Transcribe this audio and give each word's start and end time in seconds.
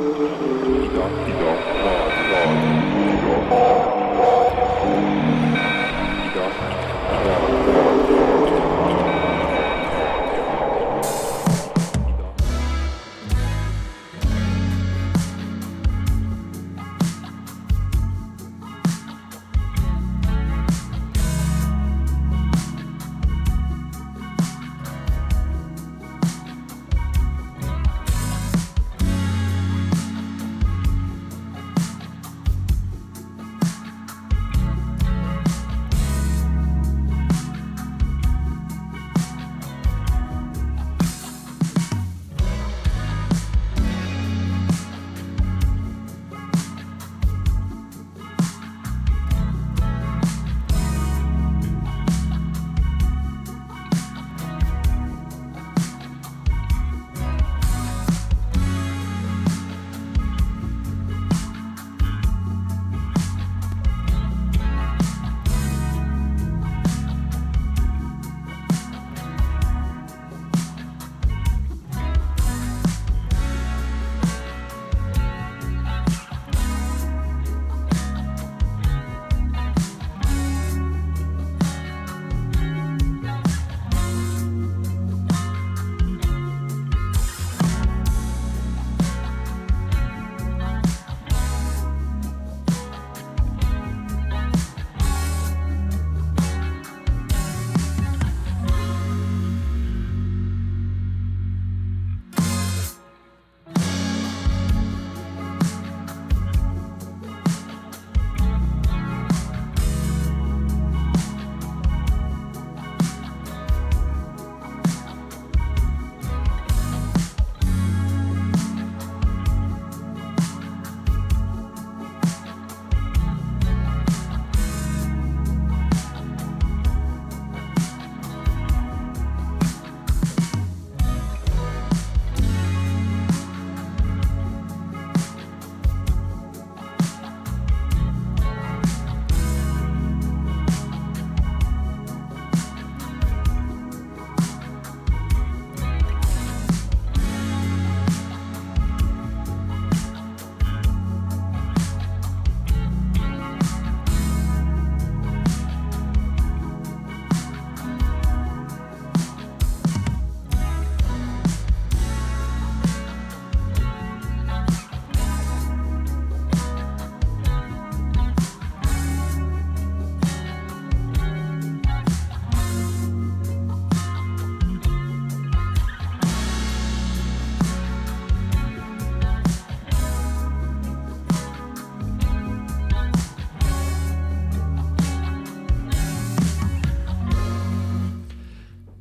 Idó, 0.00 1.04
idó. 1.26 1.49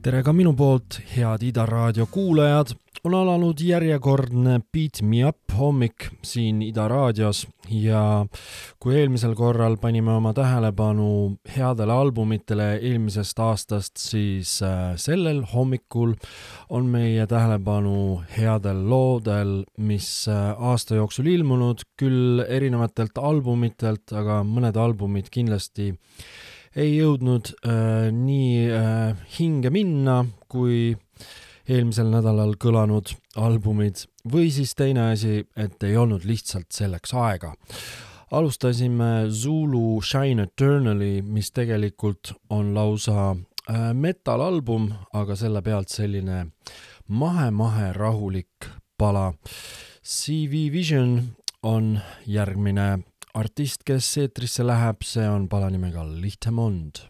Tere 0.09 0.23
ka 0.25 0.31
minu 0.33 0.55
poolt, 0.57 0.95
head 1.11 1.43
Ida 1.45 1.67
raadio 1.69 2.07
kuulajad, 2.09 2.71
on 3.05 3.13
alanud 3.13 3.59
järjekordne 3.61 4.55
Beat 4.73 5.03
Me 5.05 5.19
Up 5.27 5.53
hommik 5.53 6.07
siin 6.25 6.63
Ida 6.65 6.87
raadios. 6.89 7.43
Ja 7.69 8.25
kui 8.81 8.97
eelmisel 8.97 9.35
korral 9.37 9.77
panime 9.77 10.15
oma 10.15 10.33
tähelepanu 10.33 11.11
headele 11.53 11.93
albumitele 11.93 12.71
eelmisest 12.79 13.43
aastast, 13.45 14.01
siis 14.01 14.55
äh, 14.65 14.95
sellel 14.97 15.43
hommikul 15.53 16.15
on 16.73 16.89
meie 16.89 17.29
tähelepanu 17.29 18.23
headel 18.33 18.81
loodel, 18.89 19.59
mis 19.77 20.09
äh, 20.25 20.55
aasta 20.57 20.97
jooksul 20.97 21.29
ilmunud, 21.29 21.85
küll 22.01 22.47
erinevatelt 22.47 23.21
albumitelt, 23.21 24.09
aga 24.17 24.41
mõned 24.41 24.85
albumid 24.89 25.29
kindlasti 25.29 25.93
ei 26.75 26.97
jõudnud 26.97 27.53
äh, 27.65 28.09
nii 28.13 28.67
äh, 28.73 29.15
hinge 29.39 29.71
minna 29.73 30.21
kui 30.49 30.93
eelmisel 31.69 32.09
nädalal 32.09 32.55
kõlanud 32.61 33.13
albumid 33.37 34.03
või 34.29 34.49
siis 34.53 34.75
teine 34.77 35.11
asi, 35.13 35.43
et 35.57 35.81
ei 35.85 35.97
olnud 35.97 36.25
lihtsalt 36.25 36.71
selleks 36.73 37.13
aega. 37.13 37.53
alustasime 38.31 39.29
Zulu 39.29 40.01
Shine 40.01 40.43
Eternally, 40.43 41.21
mis 41.21 41.51
tegelikult 41.51 42.33
on 42.49 42.73
lausa 42.73 43.31
äh, 43.31 43.93
metal-album, 43.93 44.91
aga 45.13 45.35
selle 45.35 45.61
pealt 45.61 45.89
selline 45.89 46.51
mahe-mahe 47.07 47.93
rahulik 47.93 48.69
pala. 48.97 49.33
CV 50.03 50.71
Vision 50.71 51.35
on 51.63 51.99
järgmine 52.25 52.99
artist, 53.37 53.83
kes 53.87 54.07
eetrisse 54.23 54.65
läheb, 54.65 55.03
see 55.05 55.27
on 55.29 55.47
pala 55.51 55.69
nimega 55.73 56.05
Lichtemond. 56.07 57.03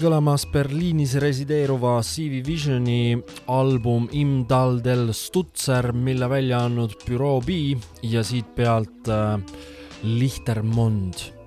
Kõlamas 0.00 0.46
Berliinis 0.48 1.12
resideeruva 1.20 1.98
CV 2.04 2.40
Visioni 2.46 3.18
album 3.52 4.06
Im 4.16 4.46
Dal 4.48 4.78
del 4.84 5.12
Stutzer, 5.12 5.90
mille 5.92 6.28
välja 6.30 6.62
andnud 6.64 6.94
Büroo 7.04 7.42
B 7.44 7.74
ja 8.08 8.24
siit 8.24 8.54
pealt 8.56 9.10
äh, 9.12 9.36
Lichtermond 10.04 11.39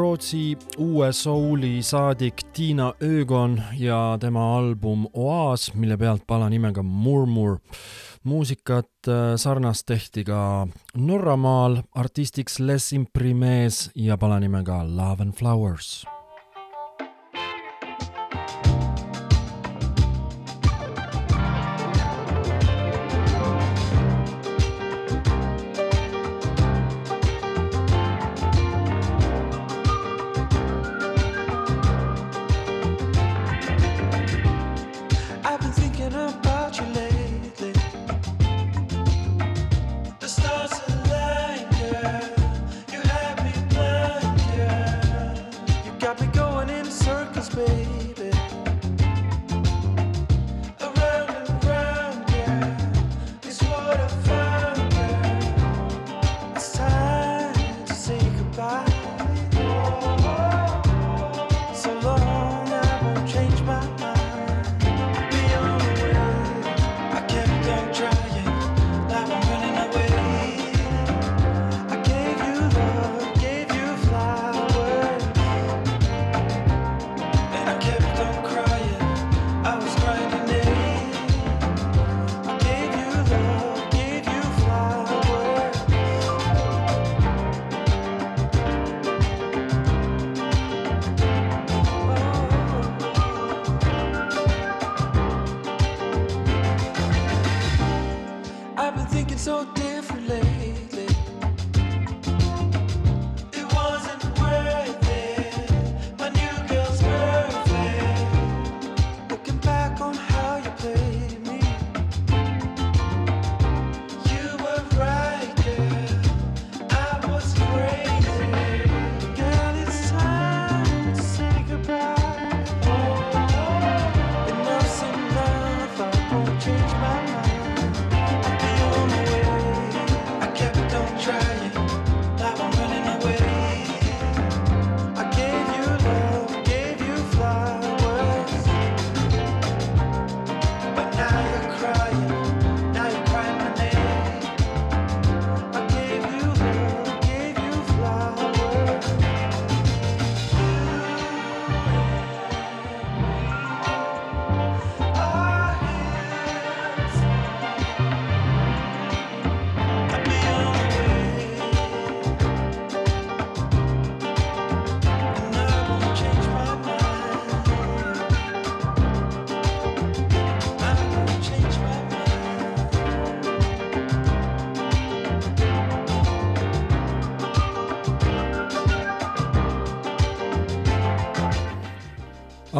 Rootsi 0.00 0.58
uue 0.78 1.12
souli 1.12 1.82
saadik 1.82 2.34
Tiina 2.52 2.94
Ögon 3.02 3.62
ja 3.78 4.16
tema 4.20 4.56
album 4.58 5.06
Oaas, 5.14 5.74
mille 5.74 5.96
pealt 5.96 6.22
pala 6.26 6.48
nimega 6.48 6.82
Murmur. 6.82 7.58
muusikat 8.24 9.08
äh, 9.08 9.36
sarnast 9.36 9.86
tehti 9.86 10.24
ka 10.24 10.68
Norramaal 10.96 11.82
artistiks 11.94 12.58
Les 12.60 12.92
Imprimes 12.92 13.90
ja 13.94 14.16
pala 14.16 14.40
nimega 14.40 14.84
Love 14.84 15.22
and 15.22 15.32
Flowers 15.32 16.06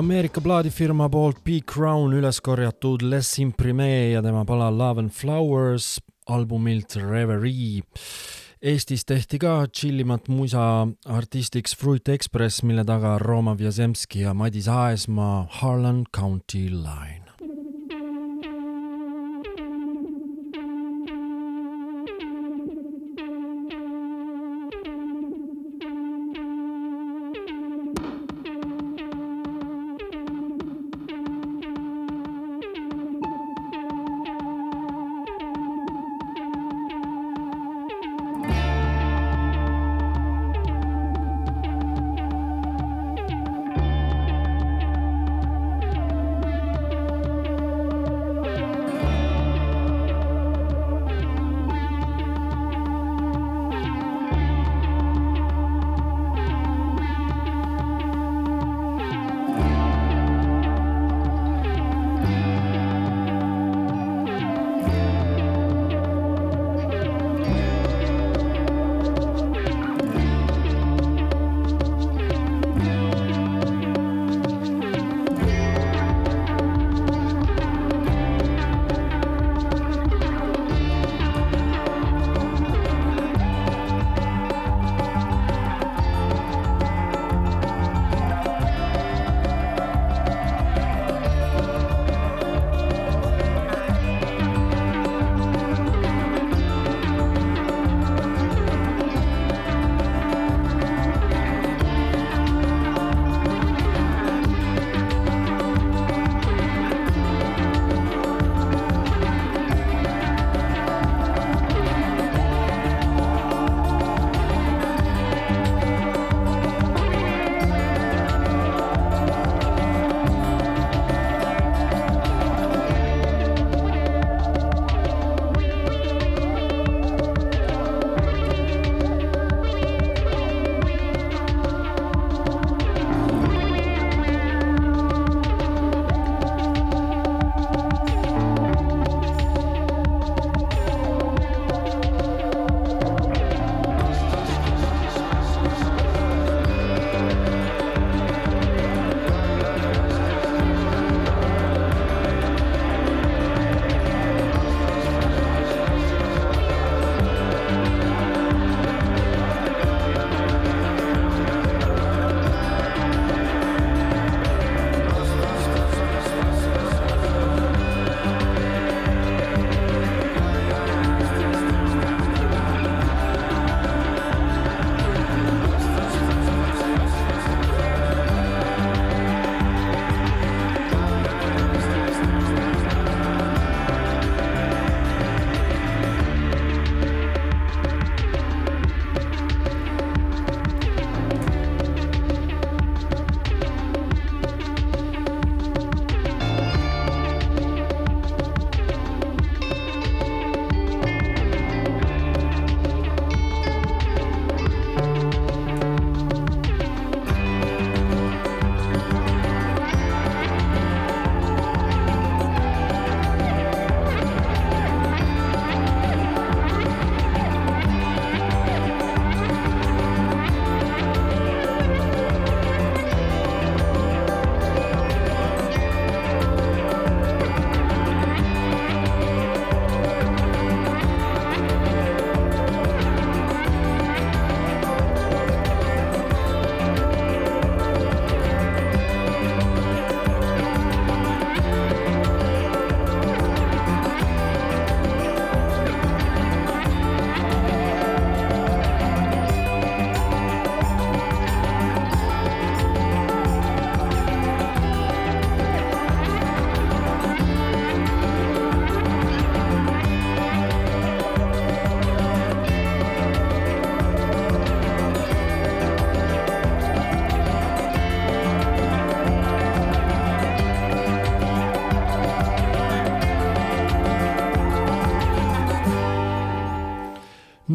Ameerika 0.00 0.40
plaadifirma 0.40 1.10
poolt 1.12 1.42
Big 1.44 1.66
Crown 1.68 2.14
üles 2.16 2.38
korjatud 2.40 3.02
Les 3.04 3.28
Imprimee 3.42 4.14
ja 4.14 4.22
tema 4.24 4.46
pala 4.48 4.70
Love 4.72 5.02
and 5.02 5.12
Flowers 5.12 5.98
albumilt 6.24 6.96
Reverie. 6.96 7.82
Eestis 8.64 9.04
tehti 9.04 9.42
ka 9.42 9.58
tšillimat 9.68 10.32
muisa 10.32 10.64
artistiks 11.04 11.76
Fruit 11.76 12.08
Express, 12.16 12.62
mille 12.64 12.86
taga 12.88 13.18
Rooma 13.20 13.52
Vjazemski 13.60 14.24
ja 14.24 14.32
Madis 14.32 14.72
Aesmaa 14.72 15.46
Harlan 15.60 16.06
County 16.16 16.70
Line. 16.70 17.09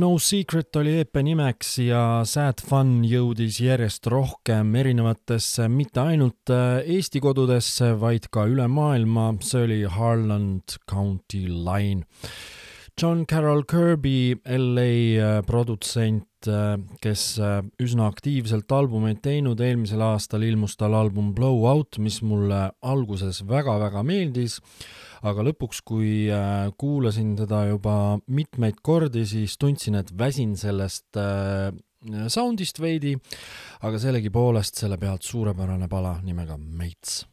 No 0.05 0.19
Secret 0.21 0.75
oli 0.77 0.99
EP 1.01 1.17
nimeks 1.25 1.69
ja 1.81 1.99
Sad 2.29 2.59
Fun 2.61 2.99
jõudis 3.09 3.55
järjest 3.63 4.05
rohkem 4.11 4.75
erinevatesse, 4.77 5.65
mitte 5.65 6.03
ainult 6.03 6.51
äh, 6.53 6.83
Eesti 6.93 7.17
kodudesse, 7.23 7.87
vaid 7.97 8.27
ka 8.29 8.43
üle 8.51 8.67
maailma, 8.69 9.31
see 9.41 9.63
oli 9.65 9.79
Harland 9.89 10.75
County 10.85 11.47
Line. 11.49 12.05
John 13.01 13.25
Carroll 13.25 13.65
Kirby, 13.65 14.35
LA 14.45 14.91
äh, 15.17 15.41
produtsent, 15.47 16.29
kes 17.01 17.23
üsna 17.81 18.08
aktiivselt 18.12 18.71
albumeid 18.71 19.21
teinud, 19.25 19.60
eelmisel 19.62 20.03
aastal 20.05 20.45
ilmus 20.47 20.77
tal 20.79 20.95
album 20.97 21.34
Blow 21.36 21.65
Out, 21.69 21.99
mis 22.03 22.21
mulle 22.25 22.69
alguses 22.86 23.41
väga-väga 23.47 24.03
meeldis, 24.08 24.60
aga 25.25 25.45
lõpuks, 25.49 25.81
kui 25.86 26.29
kuulasin 26.79 27.36
teda 27.39 27.65
juba 27.71 27.97
mitmeid 28.27 28.81
kordi, 28.86 29.25
siis 29.29 29.58
tundsin, 29.62 29.99
et 29.99 30.12
väsin 30.17 30.55
sellest 30.60 31.17
soundist 32.29 32.81
veidi, 32.81 33.15
aga 33.86 34.01
sellegipoolest 34.01 34.84
selle 34.84 34.99
pealt 35.01 35.25
suurepärane 35.25 35.89
pala 35.89 36.19
nimega 36.23 36.58
Mates 36.58 37.23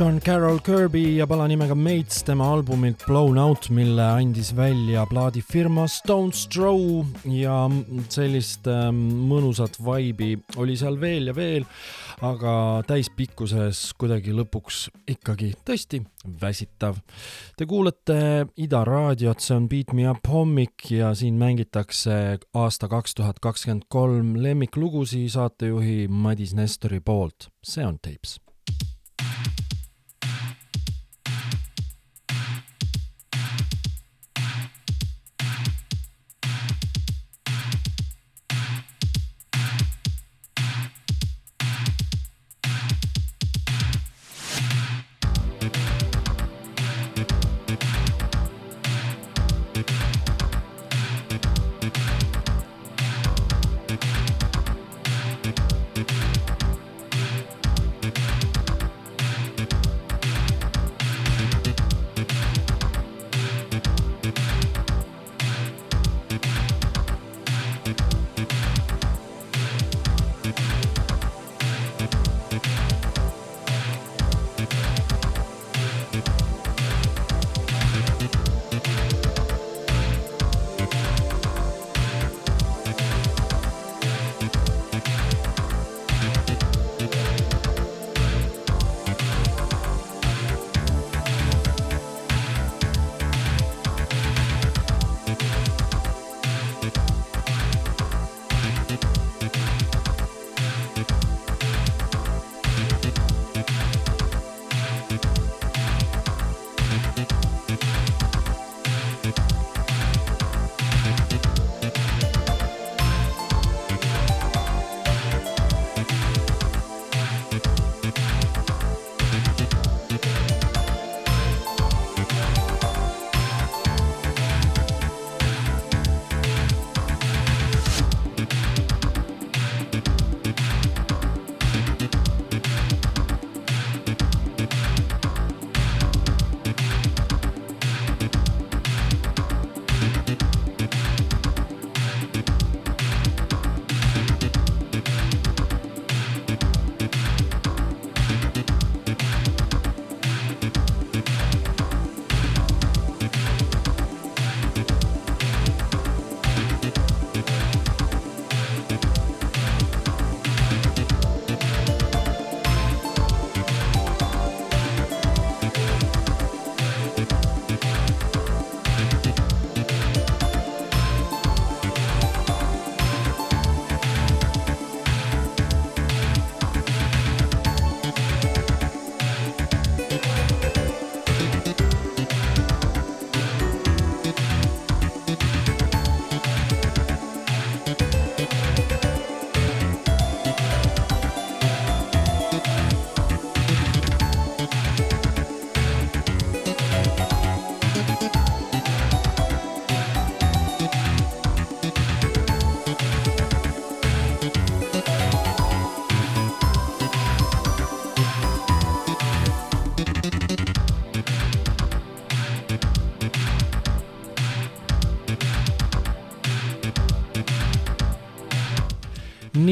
John 0.00 0.20
Carroll 0.20 0.58
Kirby 0.58 1.16
ja 1.16 1.24
pala 1.26 1.46
nimega 1.48 1.74
Mates 1.74 2.18
tema 2.26 2.50
albumilt 2.52 3.06
Blown 3.06 3.38
Out, 3.40 3.70
mille 3.72 4.04
andis 4.04 4.50
välja 4.56 5.06
plaadifirma 5.08 5.86
Stones 5.88 6.42
Throw 6.52 7.00
ja 7.32 7.62
sellist 8.12 8.68
ähm, 8.68 9.00
mõnusat 9.30 9.80
vaibi 9.80 10.34
oli 10.60 10.76
seal 10.76 11.00
veel 11.00 11.30
ja 11.30 11.36
veel, 11.38 11.64
aga 12.20 12.52
täispikkuses 12.84 13.86
kuidagi 13.96 14.36
lõpuks 14.36 14.84
ikkagi 15.16 15.54
tõesti 15.64 16.04
väsitav. 16.44 17.00
Te 17.56 17.64
kuulete 17.64 18.20
Ida 18.60 18.84
raadiot, 18.84 19.40
see 19.40 19.56
on 19.56 19.72
Beat 19.72 19.96
Me 19.96 20.10
Up 20.12 20.28
hommik 20.28 20.90
ja 20.92 21.14
siin 21.16 21.40
mängitakse 21.40 22.36
aasta 22.52 22.92
kaks 22.92 23.16
tuhat 23.16 23.40
kakskümmend 23.40 23.88
kolm 23.88 24.36
lemmiklugusi 24.44 25.24
saatejuhi 25.32 26.02
Madis 26.12 26.52
Nestori 26.52 27.00
poolt. 27.00 27.48
see 27.64 27.86
on 27.86 27.96
Tapes 27.98 28.42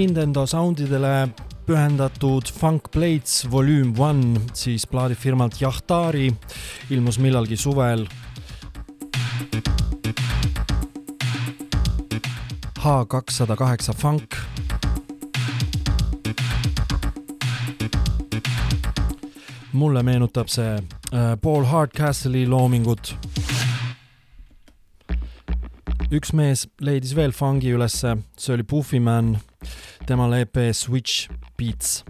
Nintendo 0.04 0.42
soundidele 0.44 1.28
pühendatud 1.64 2.50
Funk 2.52 2.90
Blades 2.92 3.46
Volume 3.50 3.94
One 3.98 4.40
siis 4.52 4.84
plaadifirmalt 4.86 5.56
Yahtari 5.62 6.26
ilmus 6.92 7.16
millalgi 7.18 7.56
suvel. 7.56 8.04
H 12.84 12.92
kakssada 13.08 13.56
kaheksa 13.56 13.92
Funk. 13.92 14.36
mulle 19.72 20.02
meenutab 20.02 20.52
see 20.52 20.76
äh, 20.76 21.32
Paul 21.42 21.64
Hardcastle'i 21.64 22.44
loomingut 22.46 23.16
üks 26.14 26.30
mees 26.36 26.68
leidis 26.78 27.16
veel 27.16 27.32
fungi 27.32 27.72
ülesse, 27.74 28.14
see 28.36 28.54
oli 28.54 28.62
Buffyman 28.62 29.34
temal 30.06 30.34
EP 30.34 30.72
Switch 30.72 31.28
Beats 31.56 32.04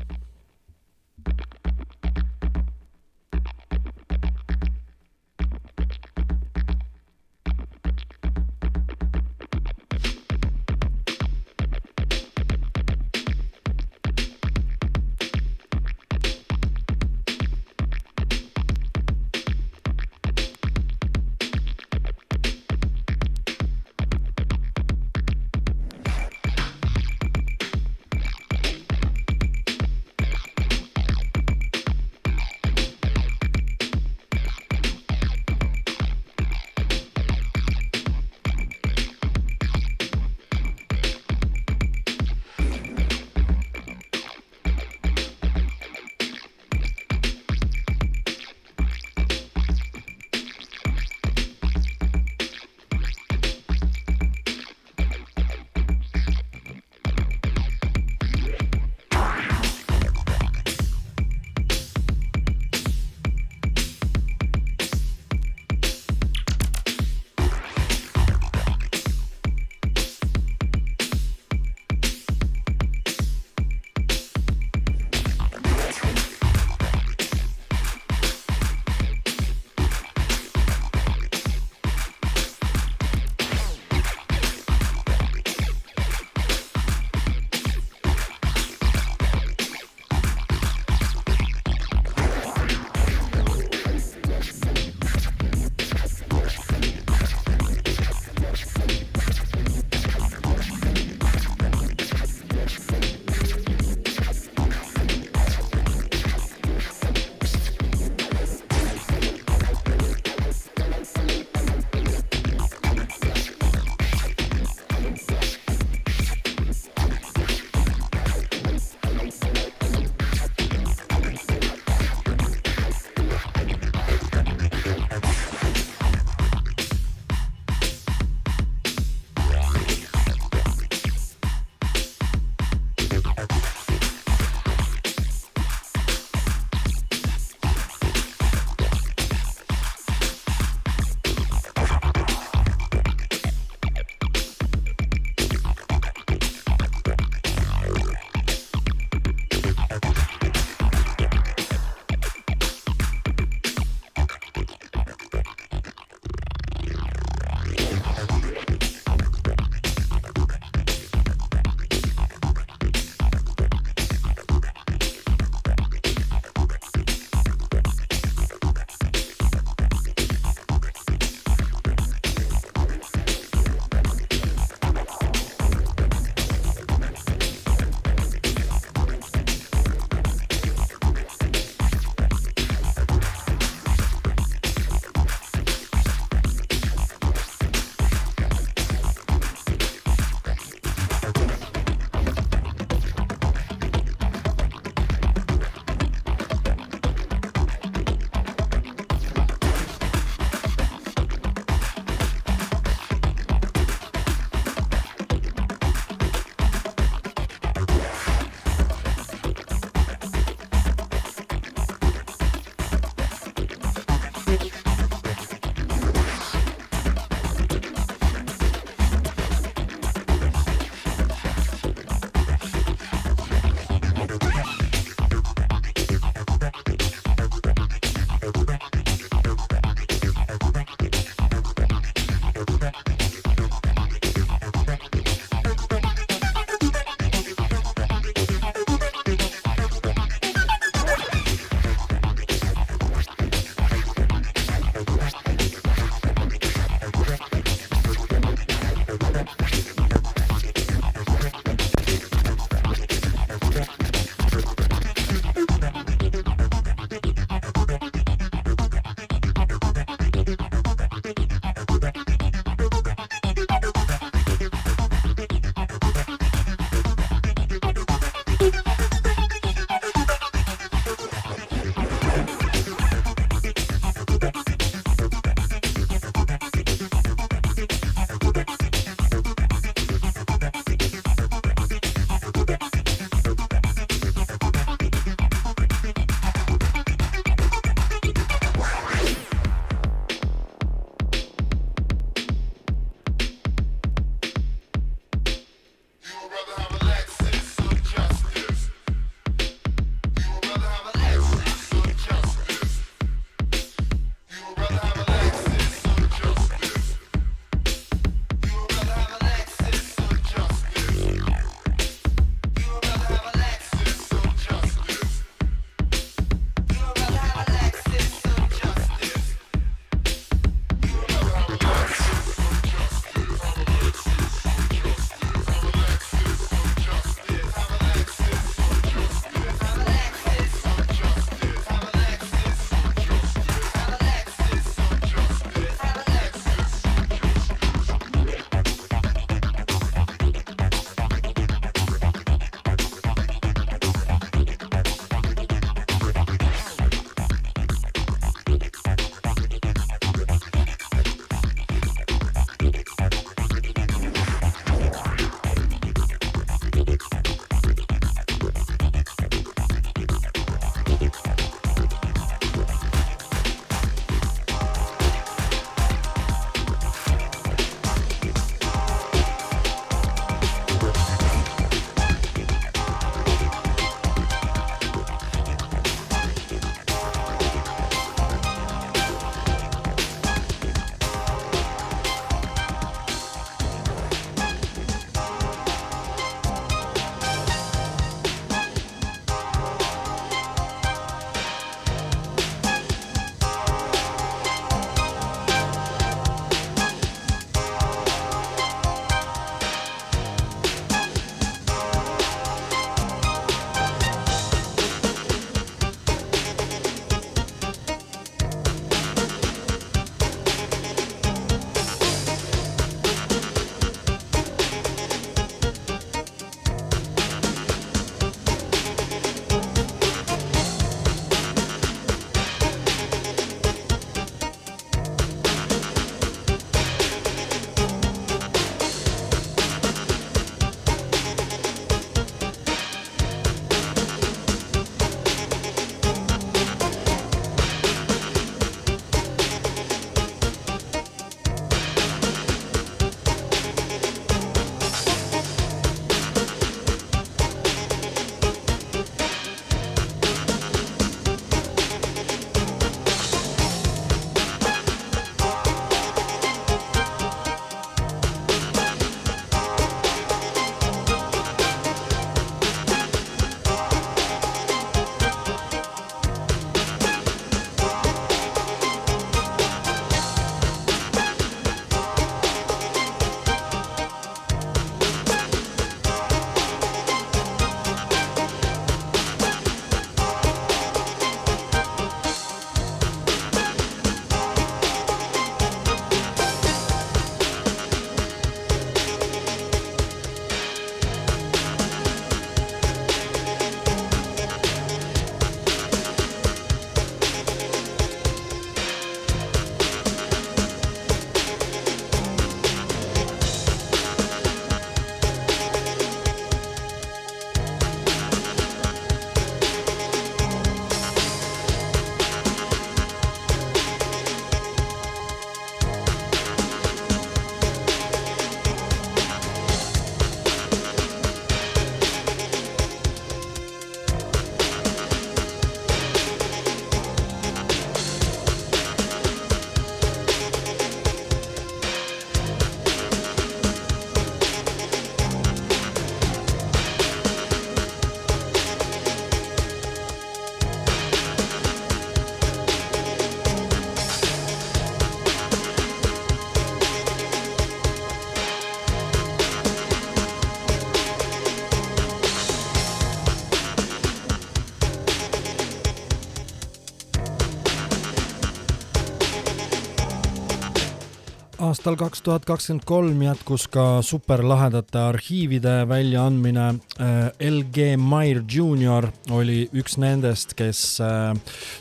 aastal 562.05 562.19
kaks 562.21 562.43
tuhat 562.45 562.65
kakskümmend 562.69 563.05
kolm 563.09 563.39
jätkus 563.41 563.87
ka 563.89 564.21
superlahedate 564.21 565.17
arhiivide 565.17 565.95
väljaandmine. 566.05 566.89
Äh, 567.17 567.47
LG 567.65 568.19
Meyer 568.21 568.61
Junior 568.61 569.31
oli 569.49 569.87
üks 569.97 570.19
nendest, 570.21 570.75
kes 570.77 571.01
äh, 571.25 571.55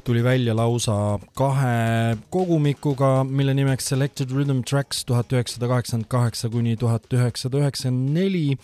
tuli 0.03 0.19
välja 0.25 0.57
lausa 0.59 1.21
kahe 1.39 2.17
kogumikuga, 2.35 3.23
mille 3.23 3.55
nimeks 3.55 3.87
Selected 3.93 4.35
Rhythm 4.35 4.59
Tracks 4.67 5.05
tuhat 5.07 5.31
üheksasada 5.31 5.71
kaheksakümmend 5.71 6.11
kaheksa 6.11 6.51
kuni 6.51 6.75
tuhat 6.75 7.07
üheksasada 7.07 7.63
üheksakümmend 7.63 8.19
neli. 8.19 8.57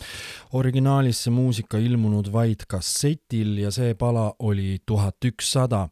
originaalis 0.51 1.23
see 1.23 1.31
muusika 1.31 1.79
ilmunud 1.79 2.33
vaid 2.33 2.67
kassetil 2.67 3.55
ja 3.63 3.71
see 3.71 3.93
pala 3.95 4.33
oli 4.43 4.81
tuhat 4.85 5.23
ükssada 5.23 5.87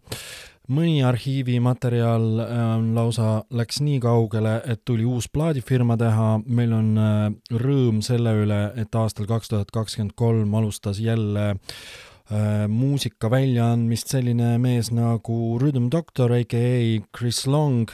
mõni 0.67 1.01
arhiivimaterjal 1.05 2.25
äh, 2.43 2.63
lausa 2.95 3.29
läks 3.55 3.79
nii 3.83 3.99
kaugele, 4.03 4.57
et 4.67 4.83
tuli 4.85 5.05
uus 5.07 5.29
plaadifirma 5.31 5.97
teha, 5.99 6.29
meil 6.45 6.73
on 6.75 6.89
äh, 7.01 7.21
rõõm 7.63 8.01
selle 8.05 8.33
üle, 8.43 8.61
et 8.79 8.95
aastal 8.95 9.29
kaks 9.29 9.53
tuhat 9.53 9.71
kakskümmend 9.75 10.15
kolm 10.19 10.55
alustas 10.59 10.99
jälle 11.03 11.49
äh, 11.53 12.65
muusika 12.67 13.31
väljaandmist 13.31 14.11
selline 14.11 14.57
mees 14.63 14.91
nagu 14.91 15.57
Rhythm 15.61 15.87
Doctor, 15.93 16.35
aka 16.35 16.67
Chris 17.15 17.45
Long. 17.47 17.87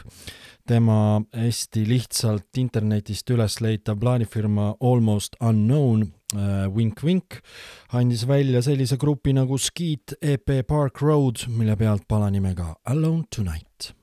Tema 0.64 1.20
hästi 1.36 1.82
lihtsalt 1.84 2.58
internetist 2.58 3.30
üles 3.36 3.60
leitav 3.60 3.98
plaadifirma 4.00 4.78
Almost 4.80 5.36
Unknown 5.44 6.08
äh,, 6.36 6.68
Wink 6.76 7.04
Wink, 7.04 7.42
andis 7.90 8.28
välja 8.28 8.62
sellise 8.62 8.98
grupi 8.98 9.34
nagu 9.34 9.58
Skeet 9.58 10.18
EP 10.22 10.62
Park 10.68 11.02
Road, 11.02 11.48
mille 11.48 11.76
pealt 11.80 12.08
pala 12.08 12.30
nimega 12.34 12.76
Alone 12.86 13.24
Tonight. 13.30 13.94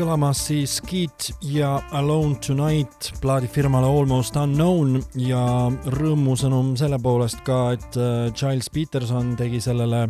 Kõlamas 0.00 0.38
siis 0.48 0.78
Skeet 0.78 1.26
ja 1.44 1.74
Alone 1.96 2.38
Tonight 2.40 3.10
plaadifirmale 3.20 3.88
Almost 3.88 4.36
Unknown 4.40 4.96
ja 5.20 5.42
rõõmusõnum 5.92 6.72
selle 6.80 6.96
poolest 7.02 7.42
ka, 7.44 7.58
et 7.76 7.98
äh, 8.00 8.30
Giles 8.32 8.70
Peterson 8.72 9.34
tegi 9.36 9.60
sellele 9.60 10.06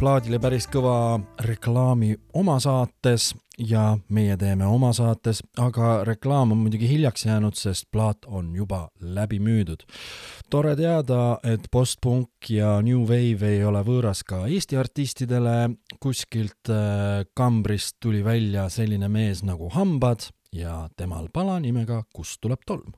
plaadile 0.00 0.40
päris 0.40 0.68
kõva 0.72 1.18
reklaami 1.44 2.14
oma 2.40 2.56
saates 2.62 3.34
ja 3.58 3.98
meie 4.08 4.36
teeme 4.36 4.66
oma 4.68 4.92
saates, 4.96 5.40
aga 5.60 6.04
reklaam 6.04 6.52
on 6.52 6.58
muidugi 6.64 6.88
hiljaks 6.88 7.26
jäänud, 7.26 7.56
sest 7.56 7.88
plaat 7.92 8.26
on 8.26 8.54
juba 8.56 8.88
läbi 9.00 9.38
müüdud. 9.40 9.86
tore 10.50 10.76
teada, 10.76 11.38
et 11.44 11.68
postpunk 11.70 12.50
ja 12.50 12.80
new 12.82 13.02
wave 13.08 13.48
ei 13.48 13.64
ole 13.64 13.82
võõras 13.82 14.22
ka 14.24 14.46
Eesti 14.46 14.76
artistidele, 14.76 15.70
kuskilt 16.00 16.70
äh, 16.70 17.24
kambrist 17.34 17.96
tuli 18.00 18.24
välja 18.24 18.68
selline 18.68 19.08
mees 19.08 19.42
nagu 19.42 19.70
Hambad 19.72 20.30
ja 20.52 20.88
temal 20.96 21.28
pala 21.32 21.60
nimega 21.60 22.04
Kust 22.12 22.40
tuleb 22.40 22.60
tolm. 22.66 22.92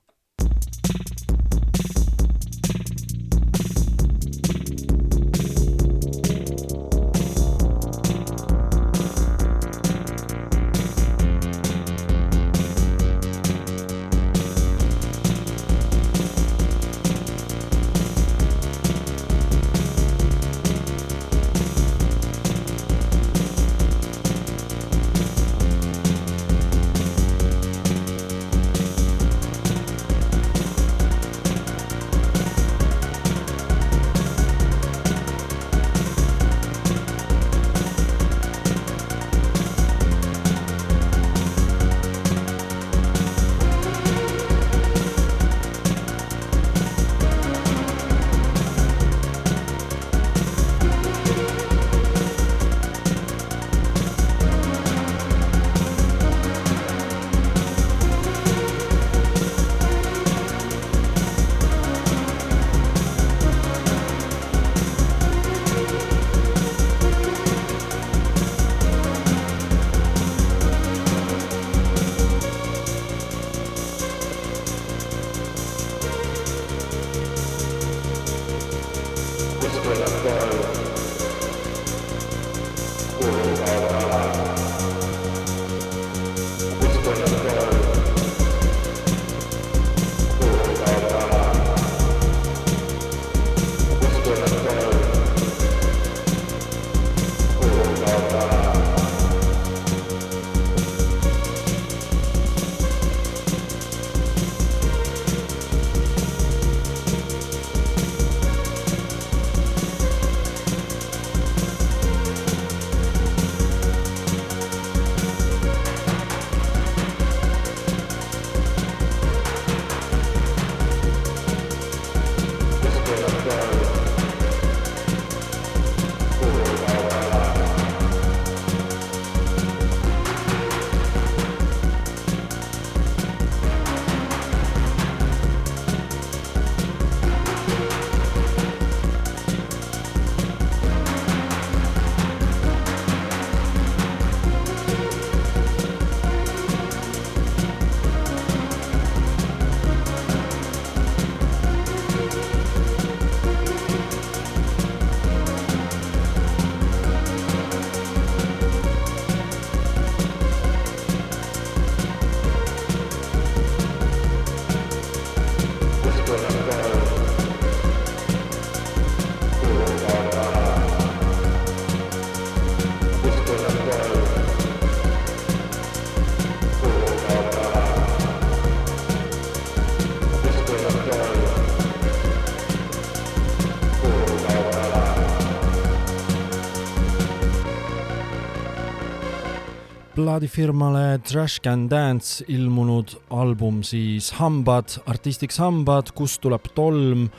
Plaadifirmale 190.29 191.18
Trash 191.24 191.61
Can 191.64 191.87
Dance 191.89 192.45
ilmunud 192.53 193.14
album 193.33 193.81
siis 193.83 194.29
Hambad, 194.37 194.99
artistiks 195.09 195.57
Hambad, 195.62 196.12
kust 196.12 196.43
tuleb 196.45 196.68
tolm, 196.76 197.31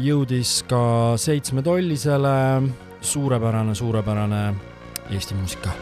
jõudis 0.00 0.62
ka 0.70 0.80
seitsmetollisele, 1.20 2.38
suurepärane, 3.04 3.76
suurepärane 3.76 4.40
Eesti 5.12 5.36
muusika 5.36 5.76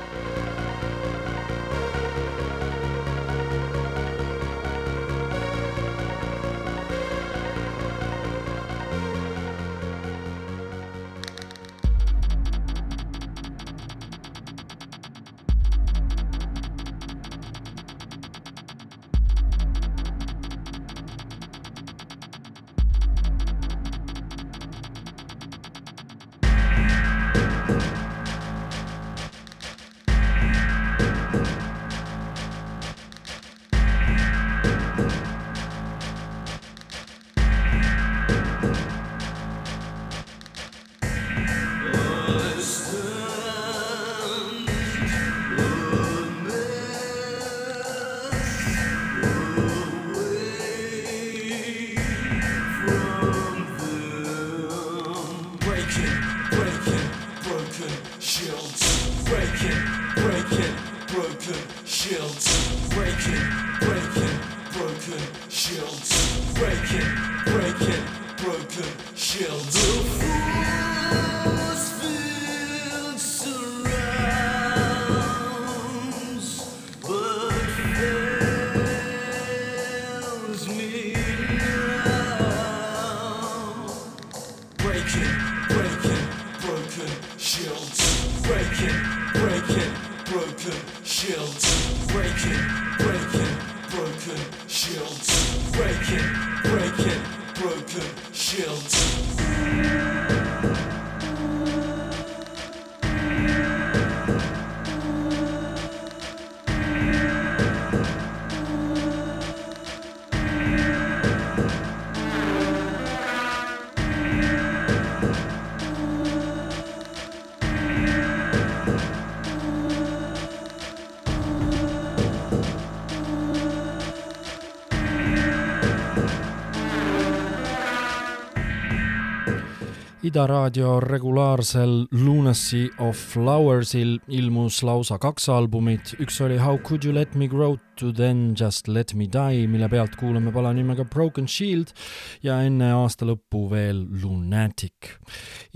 Ida 130.34 130.48
raadio 130.50 130.96
regulaarsel 130.98 132.08
Lunacy 132.10 132.88
of 132.98 133.14
Flowersil 133.14 134.16
ilmus 134.34 134.80
lausa 134.82 135.14
kaks 135.22 135.44
albumit, 135.54 136.10
üks 136.18 136.40
oli 136.42 136.56
How 136.58 136.74
could 136.82 137.04
you 137.06 137.12
let 137.14 137.36
me 137.38 137.46
grow 137.46 137.76
to 138.00 138.10
then 138.10 138.56
just 138.58 138.88
let 138.88 139.14
me 139.14 139.28
die, 139.30 139.68
mille 139.70 139.86
pealt 139.92 140.16
kuulame 140.18 140.50
pala 140.50 140.72
nimega 140.74 141.04
Broken 141.06 141.46
Shield 141.46 141.94
ja 142.42 142.56
enne 142.66 142.90
aasta 142.96 143.28
lõppu 143.30 143.68
veel 143.70 144.02
Lunatic. 144.24 145.14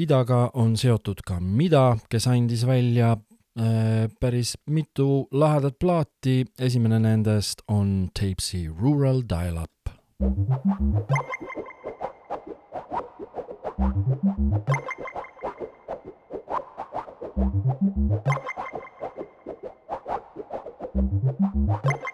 Idaga 0.02 0.48
on 0.58 0.74
seotud 0.74 1.22
ka 1.22 1.38
Mida, 1.38 1.92
kes 2.10 2.26
andis 2.26 2.66
välja 2.66 3.12
äh, 3.14 4.10
päris 4.18 4.56
mitu 4.66 5.28
lahedat 5.38 5.78
plaati, 5.78 6.40
esimene 6.58 6.98
nendest 7.06 7.62
on 7.70 8.08
Tapesy 8.10 8.66
Rural 8.66 9.22
Dial-Up. 9.22 9.94
Thank 13.78 13.96
you. 21.84 22.07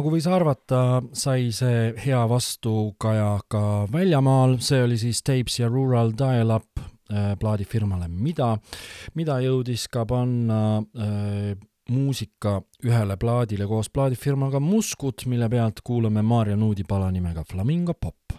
Nagu 0.00 0.14
võis 0.14 0.24
arvata, 0.32 1.02
sai 1.12 1.50
see 1.52 1.90
hea 2.00 2.20
vastukaja 2.30 3.34
ka 3.52 3.64
väljamaal, 3.92 4.56
see 4.64 4.80
oli 4.86 4.96
siis 5.00 5.20
Tapes 5.20 5.58
ja 5.58 5.68
Rural 5.68 6.14
Dial-Up 6.16 6.80
äh, 6.80 7.34
plaadifirmale 7.40 8.08
Mida. 8.08 8.54
Mida 9.18 9.36
jõudis 9.44 9.84
ka 9.92 10.06
panna 10.08 10.80
äh, 10.80 11.52
muusika 11.92 12.56
ühele 12.86 13.18
plaadile 13.20 13.68
koos 13.68 13.90
plaadifirmaga 13.92 14.62
Muskut, 14.62 15.26
mille 15.28 15.50
pealt 15.52 15.84
kuulame 15.84 16.24
Maarja 16.24 16.56
Nuudi 16.56 16.86
pala 16.88 17.10
nimega 17.12 17.44
Flamingo 17.44 17.92
Pop. 17.92 18.38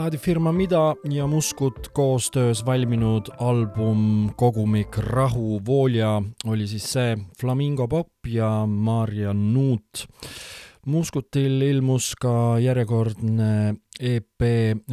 Plaadifirma 0.00 0.52
Mida 0.52 0.94
ja 1.12 1.26
Muskut 1.26 1.88
koostöös 1.92 2.66
valminud 2.66 3.26
album 3.38 4.30
kogumik 4.36 4.96
Rahu 4.96 5.60
Volja 5.66 6.22
oli 6.44 6.66
siis 6.66 6.86
see 6.92 7.18
Flamingo 7.40 7.88
Pop 7.88 8.08
ja 8.26 8.66
Maarja 8.66 9.34
Nuut. 9.34 10.06
Muskutil 10.86 11.60
ilmus 11.60 12.14
ka 12.16 12.56
järjekordne 12.64 13.74
EP 14.00 14.46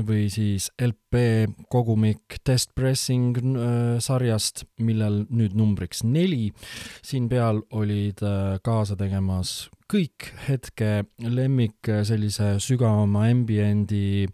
või 0.09 0.27
siis 0.27 0.67
LP 0.81 1.23
kogumik 1.71 2.41
Test 2.43 2.75
Pressing 2.75 3.39
äh, 3.39 4.03
sarjast, 4.03 4.65
millel 4.83 5.23
nüüd 5.29 5.55
numbriks 5.55 6.03
neli. 6.03 6.51
siin 6.99 7.31
peal 7.31 7.63
olid 7.71 8.19
äh, 8.27 8.59
kaasa 8.59 8.99
tegemas 8.99 9.69
kõik 9.87 10.27
hetke 10.47 11.05
lemmik 11.23 11.91
sellise 12.07 12.57
sügavama 12.63 13.27
ambiendi 13.31 14.27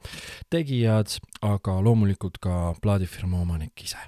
tegijad, 0.54 1.20
aga 1.46 1.78
loomulikult 1.86 2.42
ka 2.42 2.74
plaadifirma 2.82 3.44
omanik 3.46 3.86
ise 3.86 4.02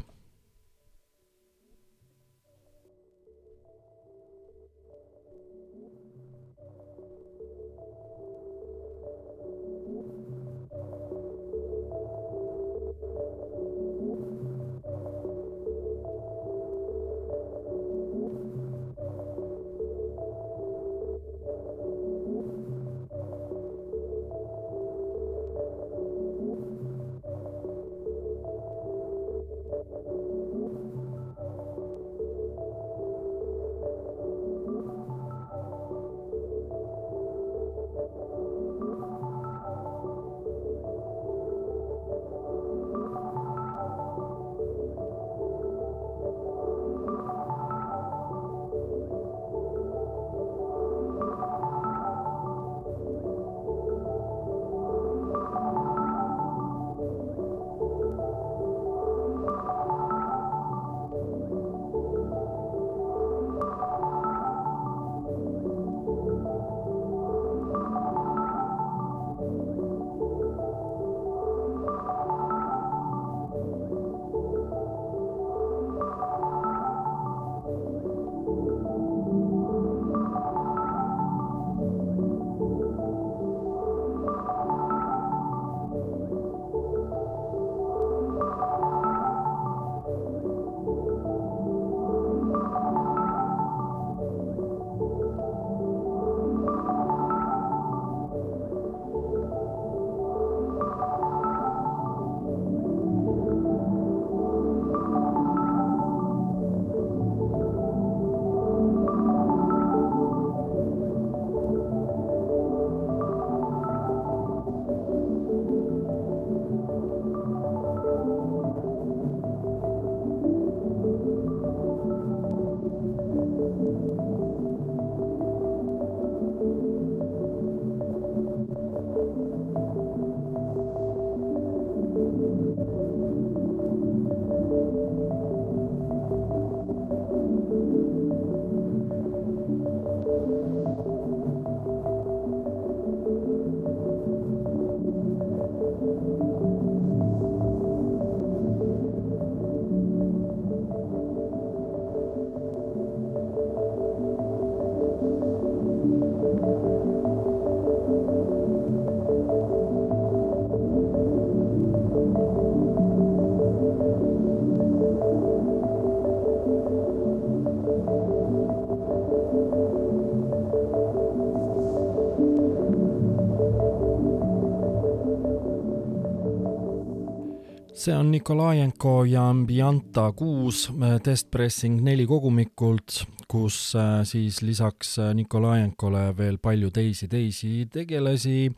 see 178.06 178.14
on 178.16 178.32
Nikolajenko 178.32 179.26
ja 179.26 179.50
Ambianta 179.50 180.32
kuus 180.32 180.90
äh, 180.90 181.16
testpressing 181.24 182.04
neli 182.06 182.28
kogumikult, 182.30 183.24
kus 183.50 183.78
äh, 183.98 184.20
siis 184.30 184.60
lisaks 184.62 185.16
äh, 185.20 185.32
Nikolajenkole 185.34 186.22
veel 186.38 186.60
palju 186.62 186.92
teisi, 186.94 187.28
teisi 187.28 187.88
tegelasi. 187.94 188.70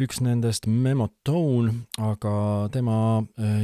üks 0.00 0.22
nendest 0.24 0.66
Memotone, 0.66 1.74
aga 2.00 2.34
tema 2.72 2.96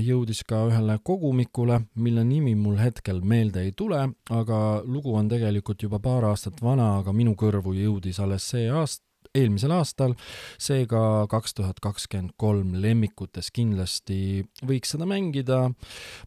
jõudis 0.05 0.45
ka 0.45 0.67
ühele 0.69 0.99
kogumikule, 1.03 1.81
mille 1.95 2.25
nimi 2.25 2.55
mul 2.55 2.77
hetkel 2.77 3.23
meelde 3.25 3.65
ei 3.65 3.73
tule, 3.73 4.03
aga 4.31 4.61
lugu 4.85 5.15
on 5.17 5.29
tegelikult 5.29 5.83
juba 5.83 6.03
paar 6.05 6.29
aastat 6.29 6.61
vana, 6.63 6.99
aga 6.99 7.17
minu 7.17 7.33
kõrvu 7.39 7.73
jõudis 7.79 8.21
alles 8.21 8.51
see 8.53 8.69
aasta, 8.69 9.08
eelmisel 9.35 9.74
aastal, 9.76 10.14
seega 10.61 11.26
kaks 11.31 11.55
tuhat 11.59 11.81
kakskümmend 11.85 12.37
kolm 12.37 12.76
lemmikutes 12.83 13.51
kindlasti 13.55 14.45
võiks 14.66 14.95
seda 14.95 15.09
mängida. 15.09 15.68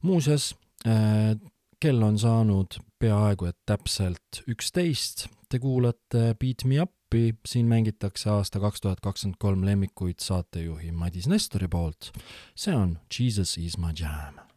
muuseas 0.01 0.53
äh,, 0.87 1.35
kell 1.81 2.03
on 2.05 2.19
saanud 2.21 2.77
peaaegu 3.01 3.49
et 3.49 3.57
täpselt 3.65 4.43
üksteist, 4.49 5.25
te 5.49 5.59
kuulate 5.59 6.35
Beat 6.39 6.65
Me 6.69 6.83
Up'i, 6.83 7.33
siin 7.47 7.67
mängitakse 7.71 8.29
aasta 8.29 8.61
kaks 8.61 8.85
tuhat 8.85 9.01
kakskümmend 9.01 9.41
kolm 9.41 9.65
lemmikuid 9.65 10.21
saatejuhi 10.21 10.91
Madis 10.91 11.27
Nestori 11.27 11.67
poolt. 11.67 12.11
see 12.55 12.75
on 12.75 12.99
Jesus 13.17 13.57
is 13.57 13.77
my 13.77 13.91
jam 13.97 14.50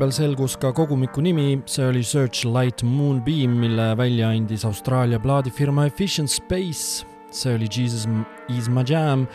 vahepeal 0.00 0.12
selgus 0.16 0.54
ka 0.56 0.70
kogumiku 0.72 1.20
nimi, 1.20 1.60
see 1.68 1.84
oli 1.84 2.00
Searchlight 2.02 2.82
Moonbeam, 2.82 3.52
mille 3.60 3.96
välja 3.96 4.30
andis 4.32 4.64
Austraalia 4.64 5.18
plaadifirma 5.20 5.84
Efficient 5.86 6.30
Space. 6.30 7.04
see 7.30 7.54
oli 7.54 7.68
Jesus 7.68 8.08
is 8.48 8.68
my 8.68 8.82
jam 8.82 9.26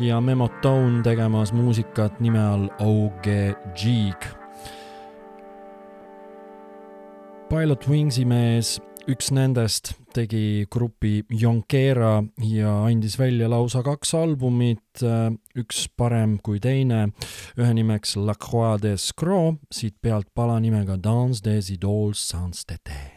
ja 0.00 0.20
Memo 0.20 0.48
Tone 0.62 1.02
tegemas 1.02 1.52
muusikat 1.52 2.20
nime 2.20 2.38
all 2.38 2.68
OG 2.80 3.26
Jig. 3.76 4.16
Pilot 7.48 7.88
Wingsi 7.88 8.24
mees 8.24 8.80
üks 9.06 9.30
nendest 9.30 9.92
tegi 10.16 10.66
grupi 10.72 11.20
Yonkera 11.30 12.24
ja 12.42 12.72
andis 12.88 13.18
välja 13.20 13.48
lausa 13.50 13.82
kaks 13.86 14.14
albumit, 14.18 15.02
üks 15.54 15.86
parem 15.96 16.38
kui 16.42 16.60
teine, 16.62 17.10
ühe 17.58 17.72
nimeks 17.78 18.16
La 18.18 18.34
Croix 18.34 18.80
des 18.82 19.10
Scro, 19.12 19.58
siit 19.70 19.98
pealt 20.02 20.32
pala 20.34 20.58
nimega 20.62 20.98
Dans 20.98 21.42
des 21.42 21.70
idoles 21.70 22.18
sans 22.32 22.66
tete 22.66 23.15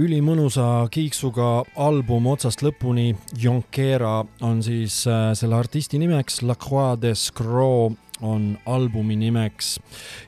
ülimõnusa 0.00 0.86
kiiksuga 0.92 1.48
album 1.80 2.28
otsast 2.32 2.62
lõpuni. 2.64 3.12
Jonkera 3.36 4.20
on 4.46 4.62
siis 4.64 5.02
äh, 5.10 5.32
selle 5.36 5.58
artisti 5.58 6.00
nimeks 6.00 6.40
La 6.48 6.56
Croix 6.56 7.00
de 7.02 7.12
Scro 7.18 7.90
on 8.22 8.58
albumi 8.66 9.16
nimeks. 9.16 9.78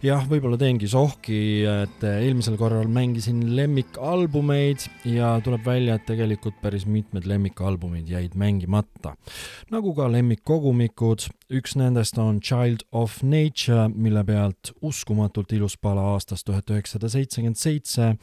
jah, 0.03 0.24
võib-olla 0.28 0.59
teengi 0.61 0.88
sohki, 0.90 1.38
et 1.66 2.05
eelmisel 2.09 2.57
korral 2.61 2.88
mängisin 2.93 3.43
lemmikalbumeid 3.57 4.86
ja 5.09 5.34
tuleb 5.45 5.64
välja, 5.66 5.97
et 5.97 6.07
tegelikult 6.09 6.61
päris 6.62 6.86
mitmed 6.86 7.26
lemmikalbumid 7.28 8.09
jäid 8.09 8.36
mängimata. 8.38 9.16
nagu 9.70 9.95
ka 9.95 10.09
lemmikkogumikud, 10.12 11.28
üks 11.53 11.76
nendest 11.76 12.18
on 12.18 12.40
Child 12.40 12.86
of 12.93 13.22
Nature, 13.22 13.88
mille 13.95 14.24
pealt 14.24 14.72
uskumatult 14.82 15.53
ilus 15.53 15.76
pala 15.76 16.12
aastast 16.14 16.47
tuhat 16.47 16.70
üheksasada 16.70 17.09
seitsekümmend 17.12 17.57
seitse 17.57 18.16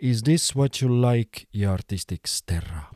Is 0.00 0.22
this 0.22 0.54
what 0.56 0.82
you 0.82 0.90
like 0.90 1.46
ja 1.52 1.72
artistiks 1.72 2.42
Terra 2.42 2.93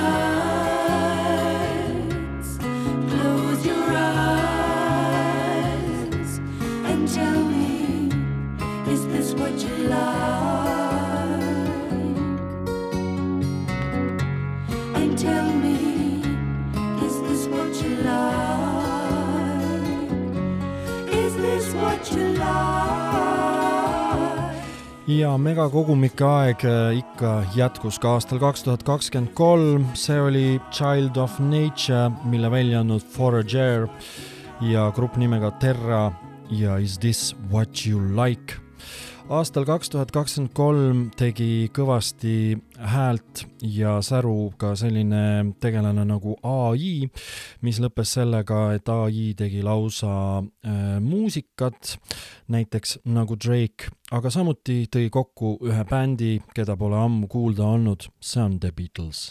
love. 0.00 0.27
Ja 25.28 25.34
megakogumike 25.36 26.24
aeg 26.24 26.62
äh, 26.64 27.00
ikka 27.02 27.30
jätkus 27.52 27.98
ka 28.00 28.14
aastal 28.16 28.38
kaks 28.40 28.62
tuhat 28.64 28.84
kakskümmend 28.86 29.34
kolm, 29.36 29.84
see 29.98 30.16
oli 30.24 30.44
Child 30.72 31.18
of 31.20 31.34
Nature, 31.42 32.06
mille 32.30 32.48
välja 32.48 32.80
andnud 32.80 33.04
Forager 33.12 33.88
ja 34.64 34.86
grupp 34.96 35.18
nimega 35.20 35.50
Terra 35.60 36.06
ja 36.48 36.78
Is 36.80 36.96
this 37.02 37.34
what 37.52 37.84
you 37.84 38.00
like 38.16 38.56
aastal 39.28 39.66
kaks 39.68 39.90
tuhat 39.92 40.10
kakskümmend 40.14 40.52
kolm 40.56 41.00
tegi 41.16 41.68
kõvasti 41.76 42.56
häält 42.92 43.42
ja 43.60 43.98
säru 44.04 44.50
ka 44.60 44.72
selline 44.78 45.52
tegelane 45.60 46.04
nagu 46.08 46.36
ai, 46.46 47.04
mis 47.64 47.80
lõppes 47.82 48.14
sellega, 48.16 48.62
et 48.78 48.88
ai 48.88 49.32
tegi 49.36 49.60
lausa 49.66 50.40
äh, 50.40 50.96
muusikat, 51.04 51.98
näiteks 52.48 53.00
nagu 53.12 53.36
Drake, 53.36 53.92
aga 54.16 54.32
samuti 54.32 54.86
tõi 54.88 55.10
kokku 55.12 55.58
ühe 55.68 55.84
bändi, 55.88 56.38
keda 56.56 56.78
pole 56.80 56.96
ammu 57.00 57.28
kuulda 57.28 57.68
olnud, 57.68 58.08
see 58.20 58.44
on 58.44 58.56
The 58.62 58.72
Beatles. 58.72 59.26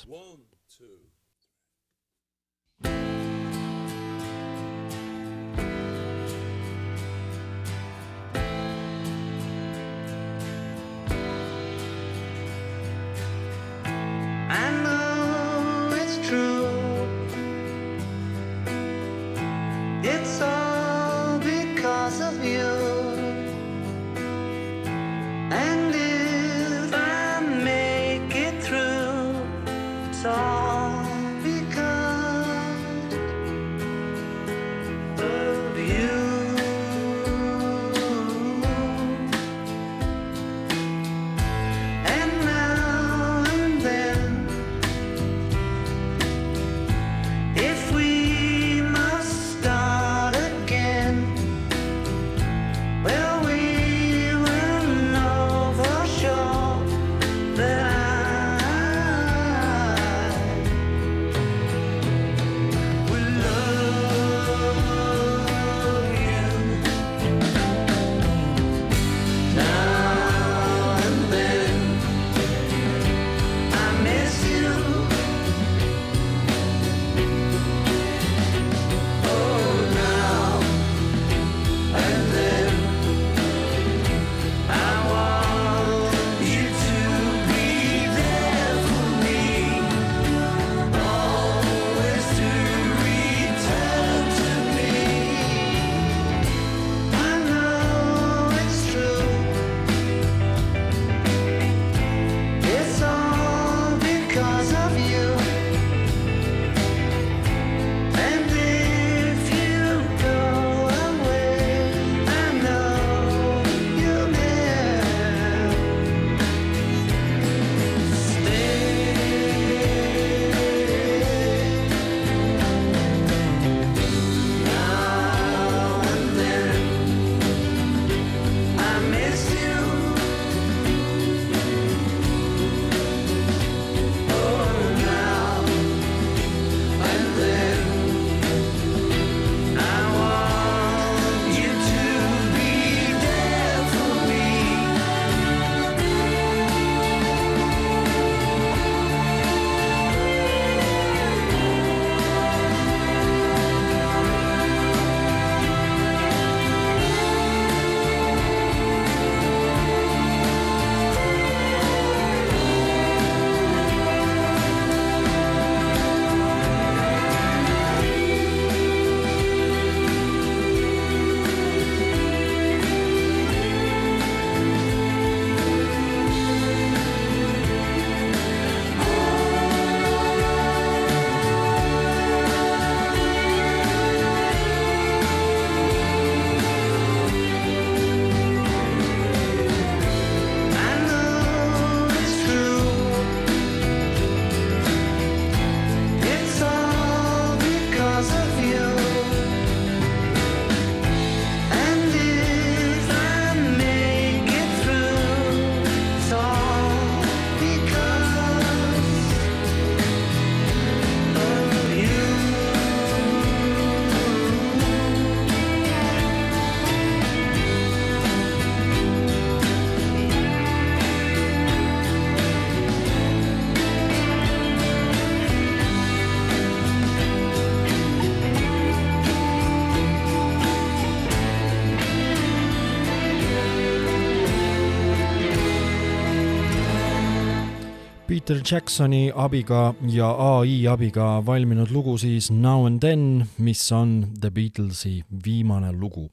Peter 238.48 238.64
Jacksoni 238.64 239.28
abiga 239.36 239.90
ja 240.08 240.30
ai 240.40 240.86
abiga 240.88 241.26
valminud 241.44 241.90
lugu 241.92 242.14
siis 242.16 242.48
Now 242.50 242.86
and 242.88 243.02
Then, 243.04 243.44
mis 243.58 243.82
on 243.92 244.24
The 244.40 244.52
Beatlesi 244.56 245.26
viimane 245.44 245.92
lugu. 245.92 246.30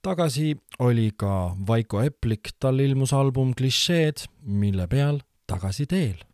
tagasi 0.00 0.54
oli 0.78 1.10
ka 1.10 1.56
Vaiko 1.66 2.04
Eplik, 2.06 2.54
tal 2.60 2.78
ilmus 2.78 3.12
album 3.12 3.50
Klišeed, 3.54 4.28
mille 4.46 4.86
peal 4.86 5.24
Tagasi 5.50 5.90
teel 5.90 6.29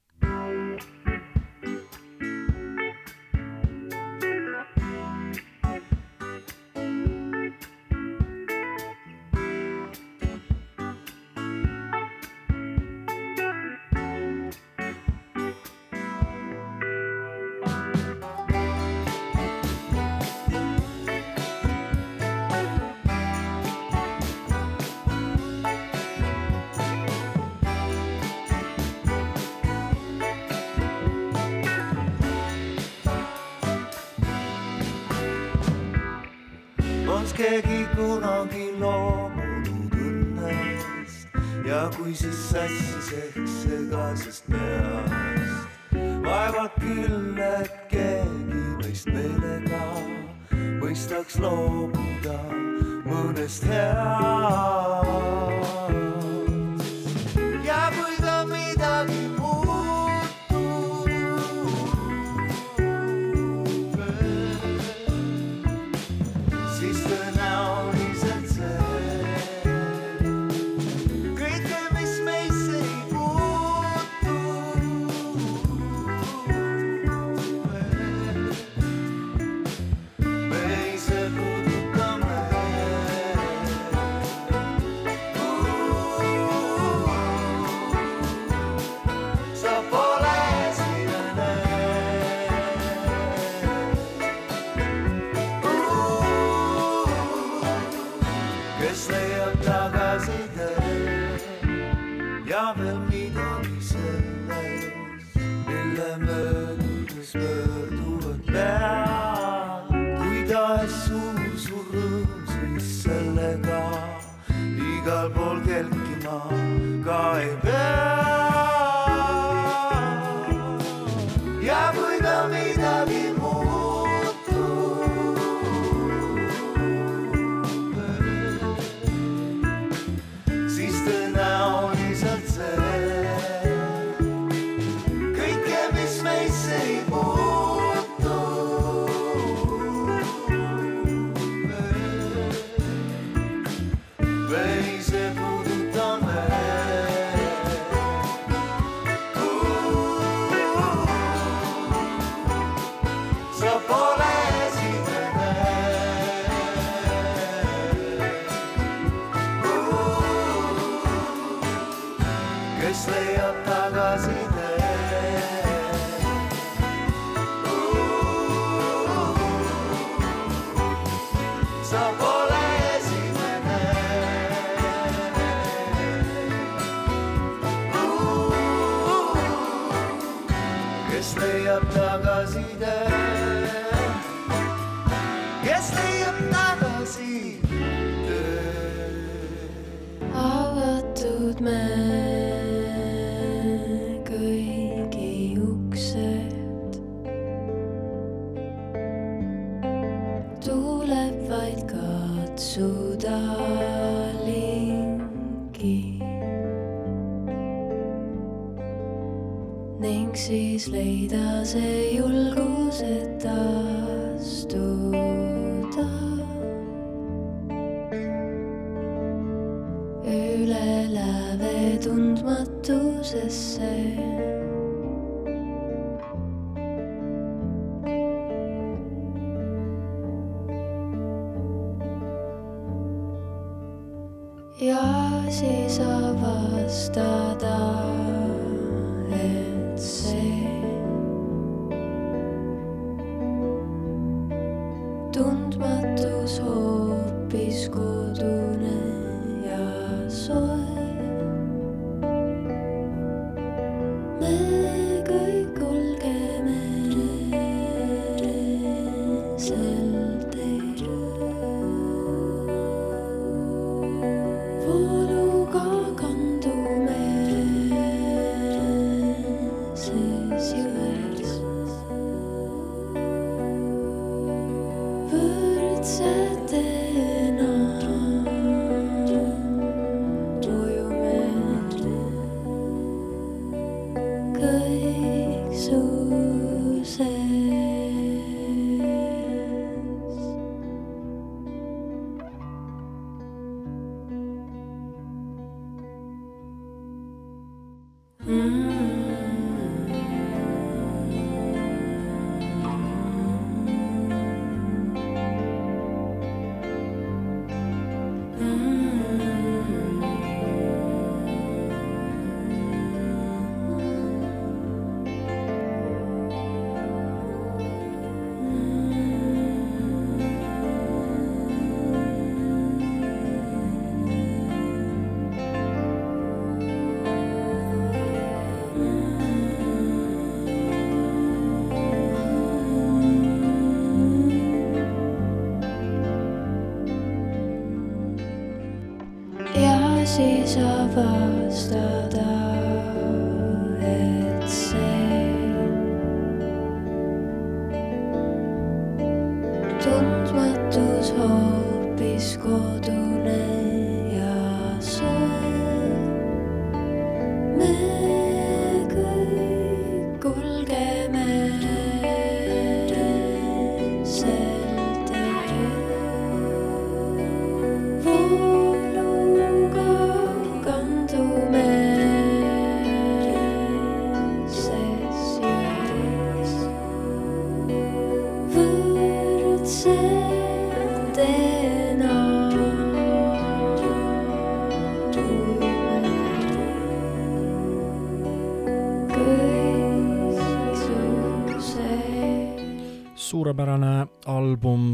Amen. 360.96 361.45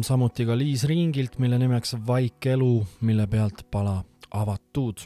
album, 0.02 0.04
samuti 0.04 0.46
ka 0.46 0.56
Liis 0.56 0.84
Ringilt, 0.84 1.38
mille 1.38 1.58
nimeks 1.58 1.94
Vaike 2.06 2.52
elu, 2.52 2.84
mille 3.00 3.26
pealt 3.26 3.70
pala 3.70 4.04
Avatud. 4.30 4.98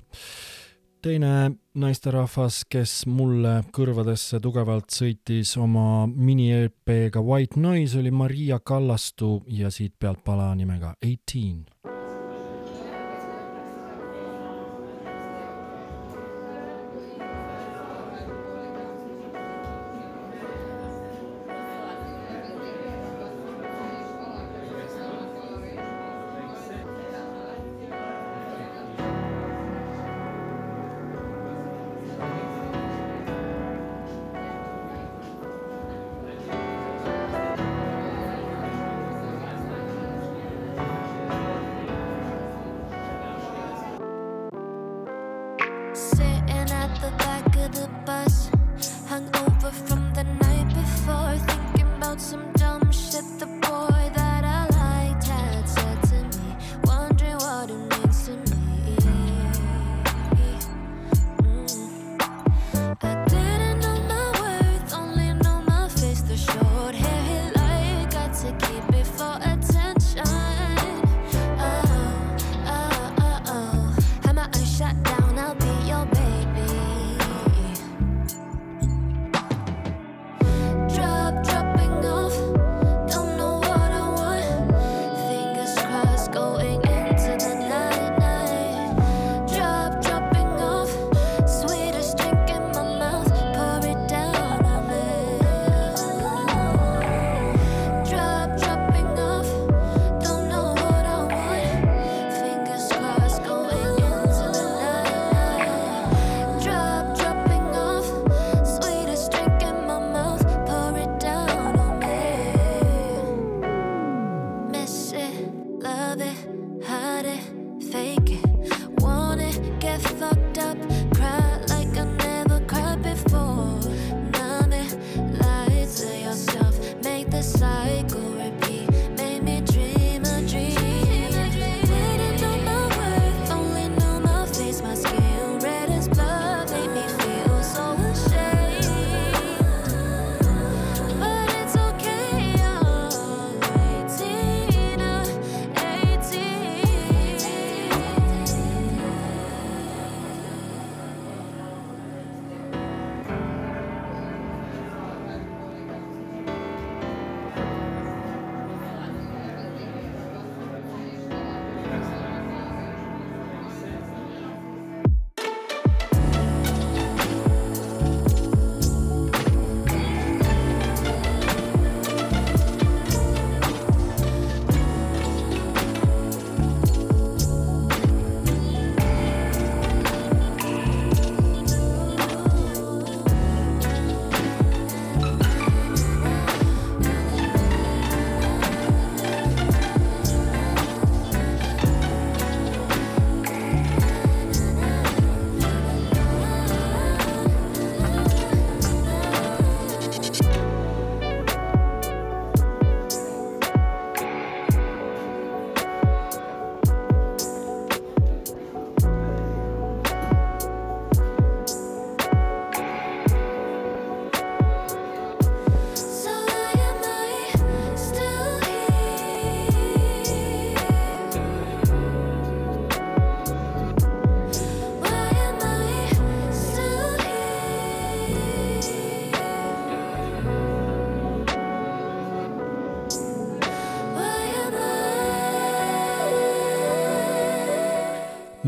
teine 1.03 1.53
naisterahvas, 1.75 2.65
kes 2.69 3.07
mulle 3.07 3.63
kõrvadesse 3.71 4.41
tugevalt 4.43 4.91
sõitis 4.91 5.57
oma 5.57 6.07
mini-EP-ga 6.07 7.21
White 7.21 7.61
Noise, 7.61 7.99
oli 8.01 8.11
Maria 8.11 8.59
Kallastu 8.59 9.45
ja 9.47 9.71
siit 9.71 9.95
pealt 9.99 10.25
pala 10.25 10.55
nimega 10.55 10.95
Eighteen 11.03 11.67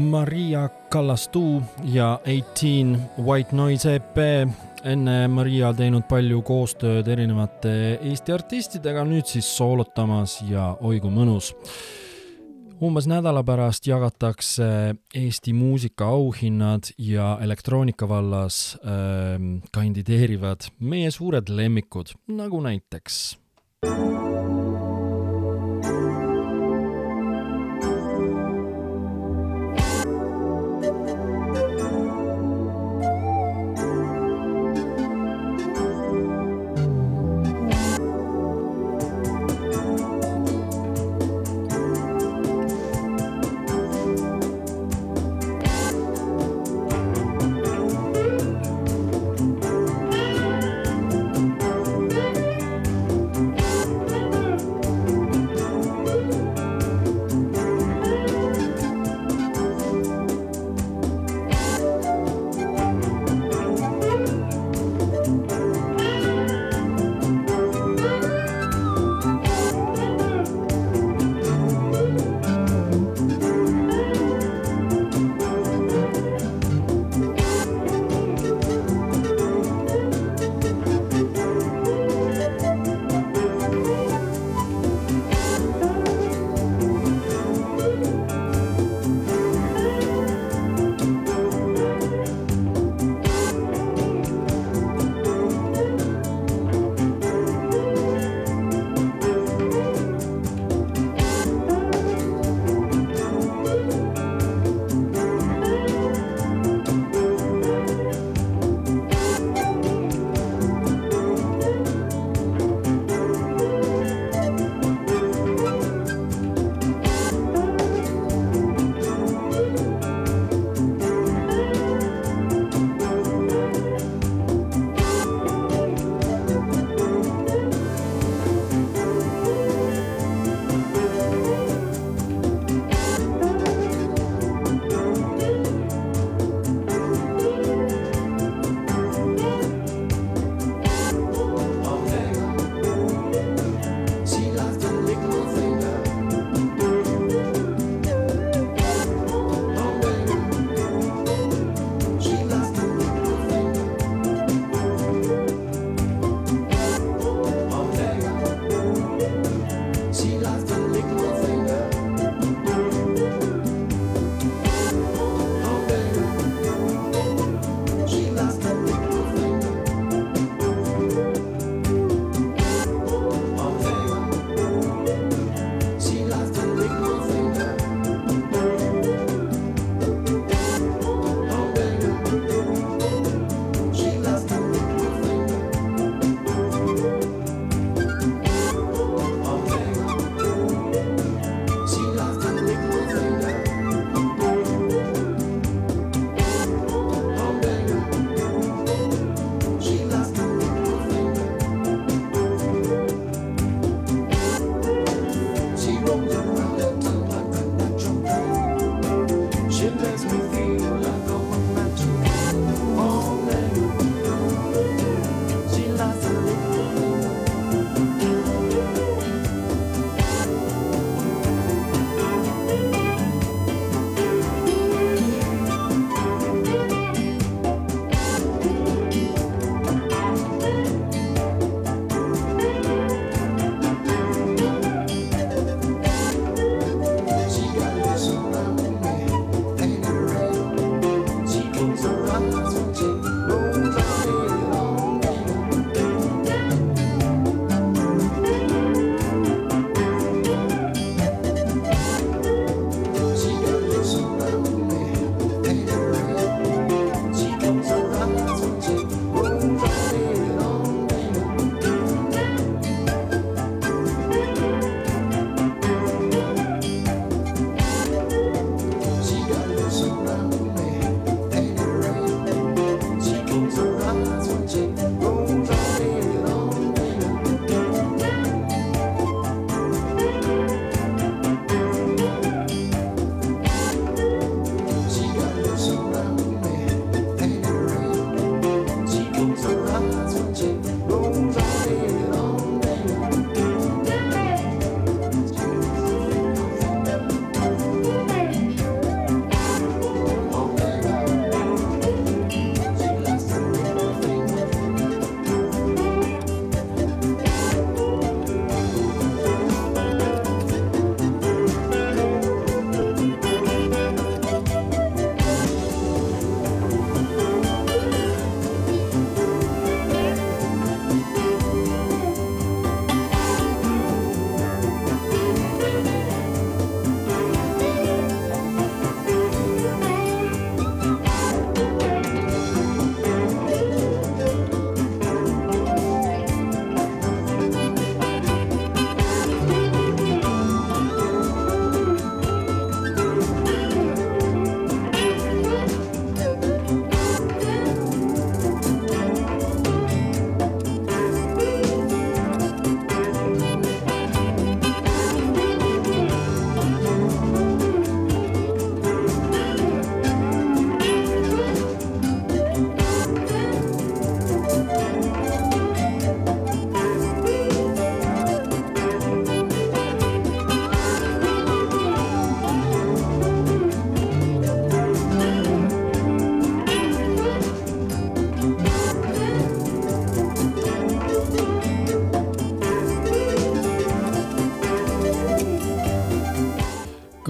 Maria 0.09 0.69
Kallastu 0.91 1.63
ja 1.85 2.21
Eighteen 2.25 3.03
White 3.19 3.57
Noise 3.57 3.95
EP. 3.95 4.19
enne 4.85 5.29
Maria 5.29 5.73
teinud 5.75 6.07
palju 6.09 6.39
koostööd 6.47 7.09
erinevate 7.11 7.73
Eesti 8.07 8.33
artistidega, 8.33 9.03
nüüd 9.05 9.27
siis 9.29 9.49
soolotamas 9.57 10.39
ja 10.49 10.71
oi 10.81 11.01
kui 11.01 11.11
mõnus. 11.13 11.53
umbes 12.81 13.09
nädala 13.11 13.43
pärast 13.45 13.87
jagatakse 13.87 14.95
Eesti 15.15 15.53
muusikaauhinnad 15.53 16.95
ja 16.99 17.39
elektroonika 17.43 18.09
vallas 18.09 18.79
äh, 18.85 19.37
kandideerivad 19.73 20.71
meie 20.81 21.11
suured 21.11 21.49
lemmikud, 21.49 22.15
nagu 22.29 22.61
näiteks 22.61 23.37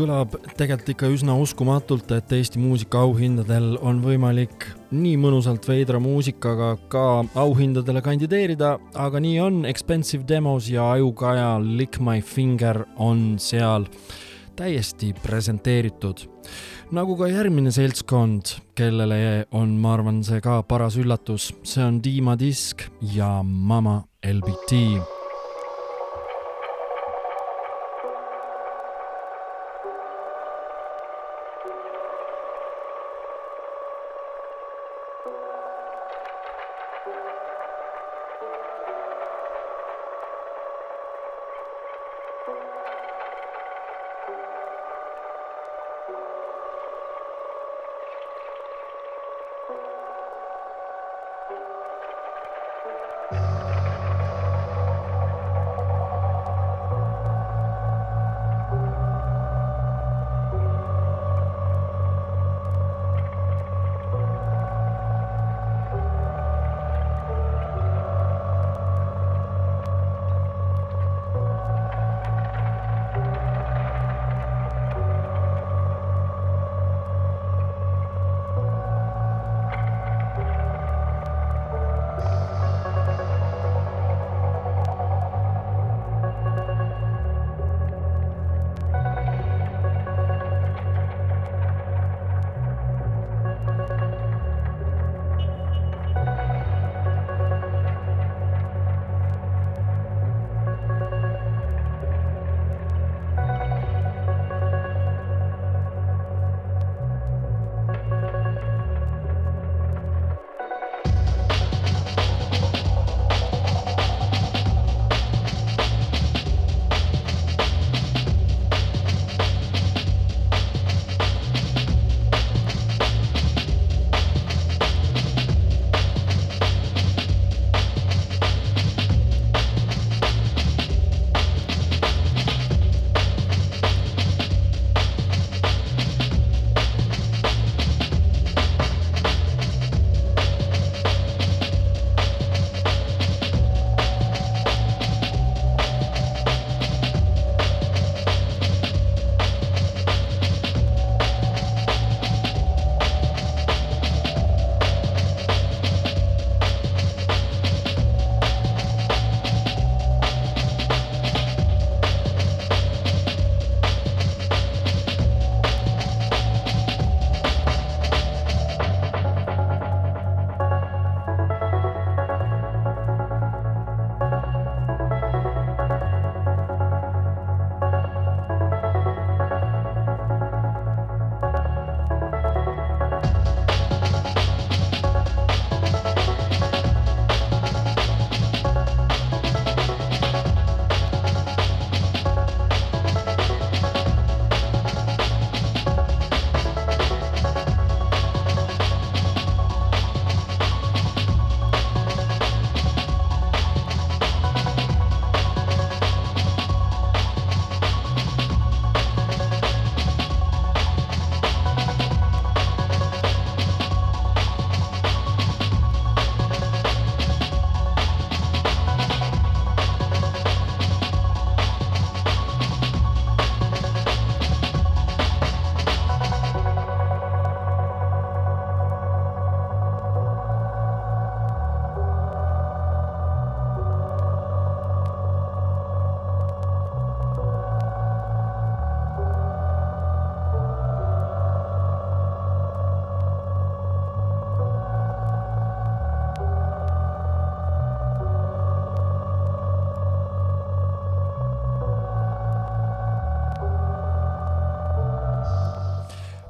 kõlab 0.09 0.37
tegelikult 0.57 0.89
ikka 0.95 1.09
üsna 1.13 1.35
uskumatult, 1.37 2.09
et 2.17 2.33
Eesti 2.33 2.61
muusikaauhindadel 2.63 3.75
on 3.85 3.99
võimalik 4.01 4.65
nii 4.89 5.19
mõnusalt 5.21 5.67
veidra 5.69 6.01
muusikaga 6.01 6.71
ka 6.89 7.03
auhindadele 7.37 8.01
kandideerida, 8.01 8.79
aga 8.97 9.21
nii 9.21 9.37
on, 9.45 9.59
Expensive 9.69 10.25
Demos 10.25 10.71
ja 10.73 10.87
Ajukaja 10.95 11.59
Lick 11.61 12.01
My 12.01 12.23
Finger 12.25 12.87
on 12.97 13.37
seal 13.37 13.85
täiesti 14.57 15.13
presenteeritud. 15.23 16.25
nagu 16.91 17.19
ka 17.21 17.29
järgmine 17.29 17.71
seltskond, 17.71 18.57
kellele 18.75 19.45
on, 19.53 19.77
ma 19.77 19.93
arvan, 19.99 20.25
see 20.25 20.41
ka 20.41 20.63
paras 20.63 20.97
üllatus, 20.97 21.53
see 21.63 21.85
on 21.85 22.01
Dima 22.01 22.39
Disk 22.41 22.89
ja 23.13 23.43
Mama 23.45 24.01
LBT 24.25 25.18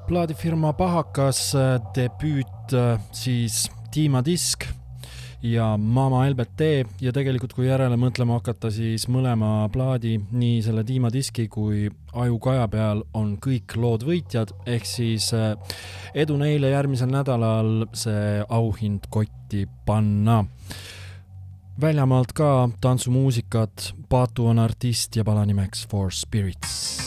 plaadifirma 0.09 0.73
Pahakas 0.73 1.55
äh, 1.55 1.81
debüüt 1.97 2.73
äh, 2.73 3.01
siis 3.13 3.71
Dima 3.95 4.23
disk 4.25 4.65
ja 5.43 5.77
Mama 5.77 6.23
LBT 6.31 6.69
ja 7.01 7.13
tegelikult, 7.13 7.53
kui 7.53 7.67
järele 7.69 7.97
mõtlema 8.01 8.39
hakata, 8.39 8.71
siis 8.73 9.05
mõlema 9.13 9.69
plaadi, 9.73 10.15
nii 10.33 10.63
selle 10.65 10.85
Dima 10.89 11.11
diski 11.13 11.45
kui 11.53 11.91
Ajukaja 12.17 12.65
peal 12.73 13.03
on 13.15 13.35
kõik 13.45 13.77
lood 13.77 14.07
võitjad, 14.09 14.55
ehk 14.67 14.89
siis 14.89 15.29
äh, 15.37 15.53
edu 16.17 16.39
neile 16.41 16.73
järgmisel 16.73 17.13
nädalal 17.13 17.85
see 17.93 18.41
auhind 18.49 19.11
kotti 19.13 19.67
panna. 19.87 20.45
väljamaalt 21.81 22.33
ka 22.33 22.71
tantsumuusikat, 22.81 23.93
Paatu 24.09 24.47
on 24.47 24.59
artist 24.59 25.17
ja 25.17 25.25
pala 25.25 25.45
nimeks 25.45 25.87
For 25.91 26.11
Spirits 26.11 26.98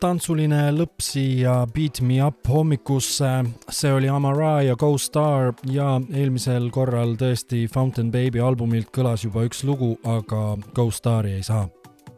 tantsuline 0.00 0.60
lõpp 0.74 1.02
siia 1.02 1.54
Beat 1.74 2.00
Me 2.06 2.20
Up 2.24 2.46
hommikusse, 2.48 3.30
see 3.70 3.92
oli 3.92 4.10
Amara 4.10 4.62
ja 4.66 4.76
Go 4.78 4.92
Star 4.98 5.52
ja 5.70 5.96
eelmisel 6.12 6.70
korral 6.74 7.16
tõesti 7.18 7.66
Fountain 7.72 8.12
Baby 8.14 8.42
albumilt 8.42 8.92
kõlas 8.94 9.26
juba 9.26 9.46
üks 9.48 9.64
lugu, 9.66 9.96
aga 10.06 10.56
Go 10.74 10.90
Stari 10.94 11.38
ei 11.38 11.46
saa 11.46 11.66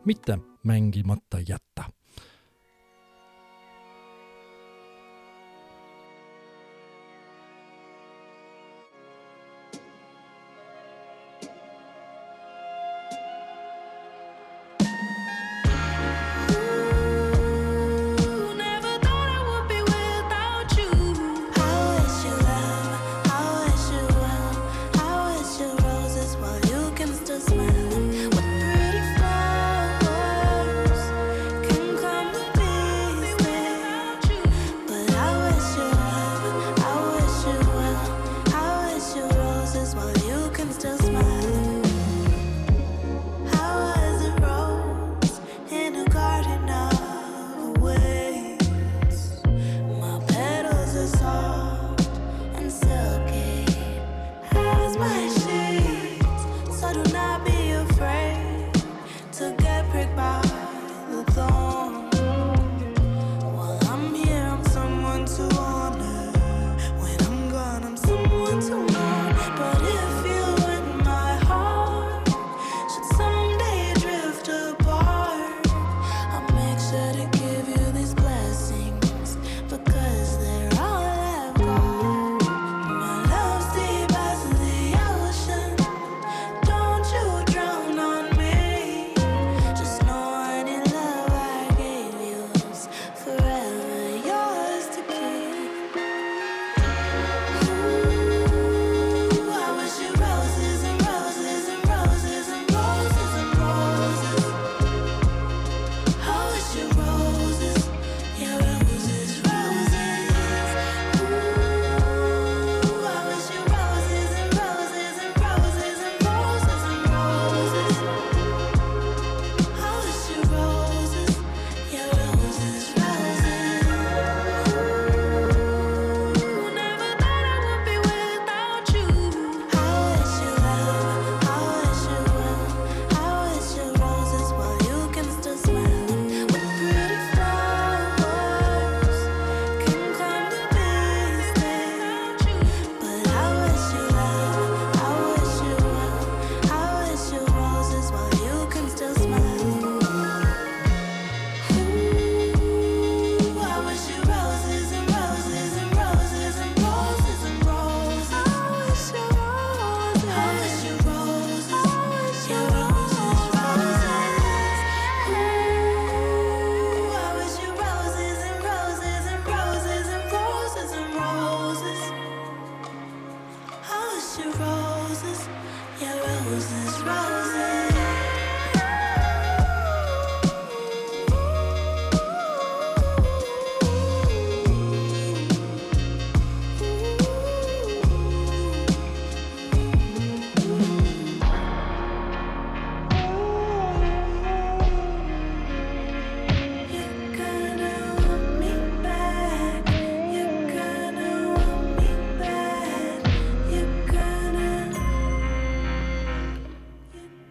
mitte 0.04 0.38
mängimata 0.64 1.40
jätta 1.40 1.88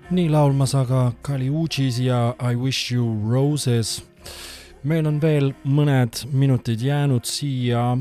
nii 0.09 0.29
laulmas 0.29 0.73
aga 0.73 1.11
Kali 1.21 1.49
Uchis 1.49 1.99
ja 2.01 2.33
I 2.41 2.55
wish 2.55 2.91
you 2.93 3.05
roses. 3.31 4.03
meil 4.83 5.07
on 5.07 5.19
veel 5.21 5.51
mõned 5.65 6.23
minutid 6.33 6.81
jäänud 6.81 7.25
siia 7.25 7.97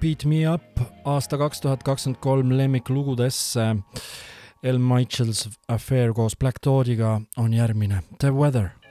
Beat 0.00 0.24
me 0.24 0.42
up 0.50 0.80
aasta 1.04 1.38
kaks 1.38 1.60
tuhat 1.60 1.82
kakskümmend 1.82 2.20
kolm 2.20 2.50
lemmiklugudesse. 2.58 3.76
El 4.62 4.78
Michaels 4.78 5.48
Affair 5.68 6.12
koos 6.12 6.36
Black 6.36 6.60
Dodiga 6.64 7.20
on 7.36 7.54
järgmine 7.54 8.02
The 8.18 8.30
Weather 8.30 8.85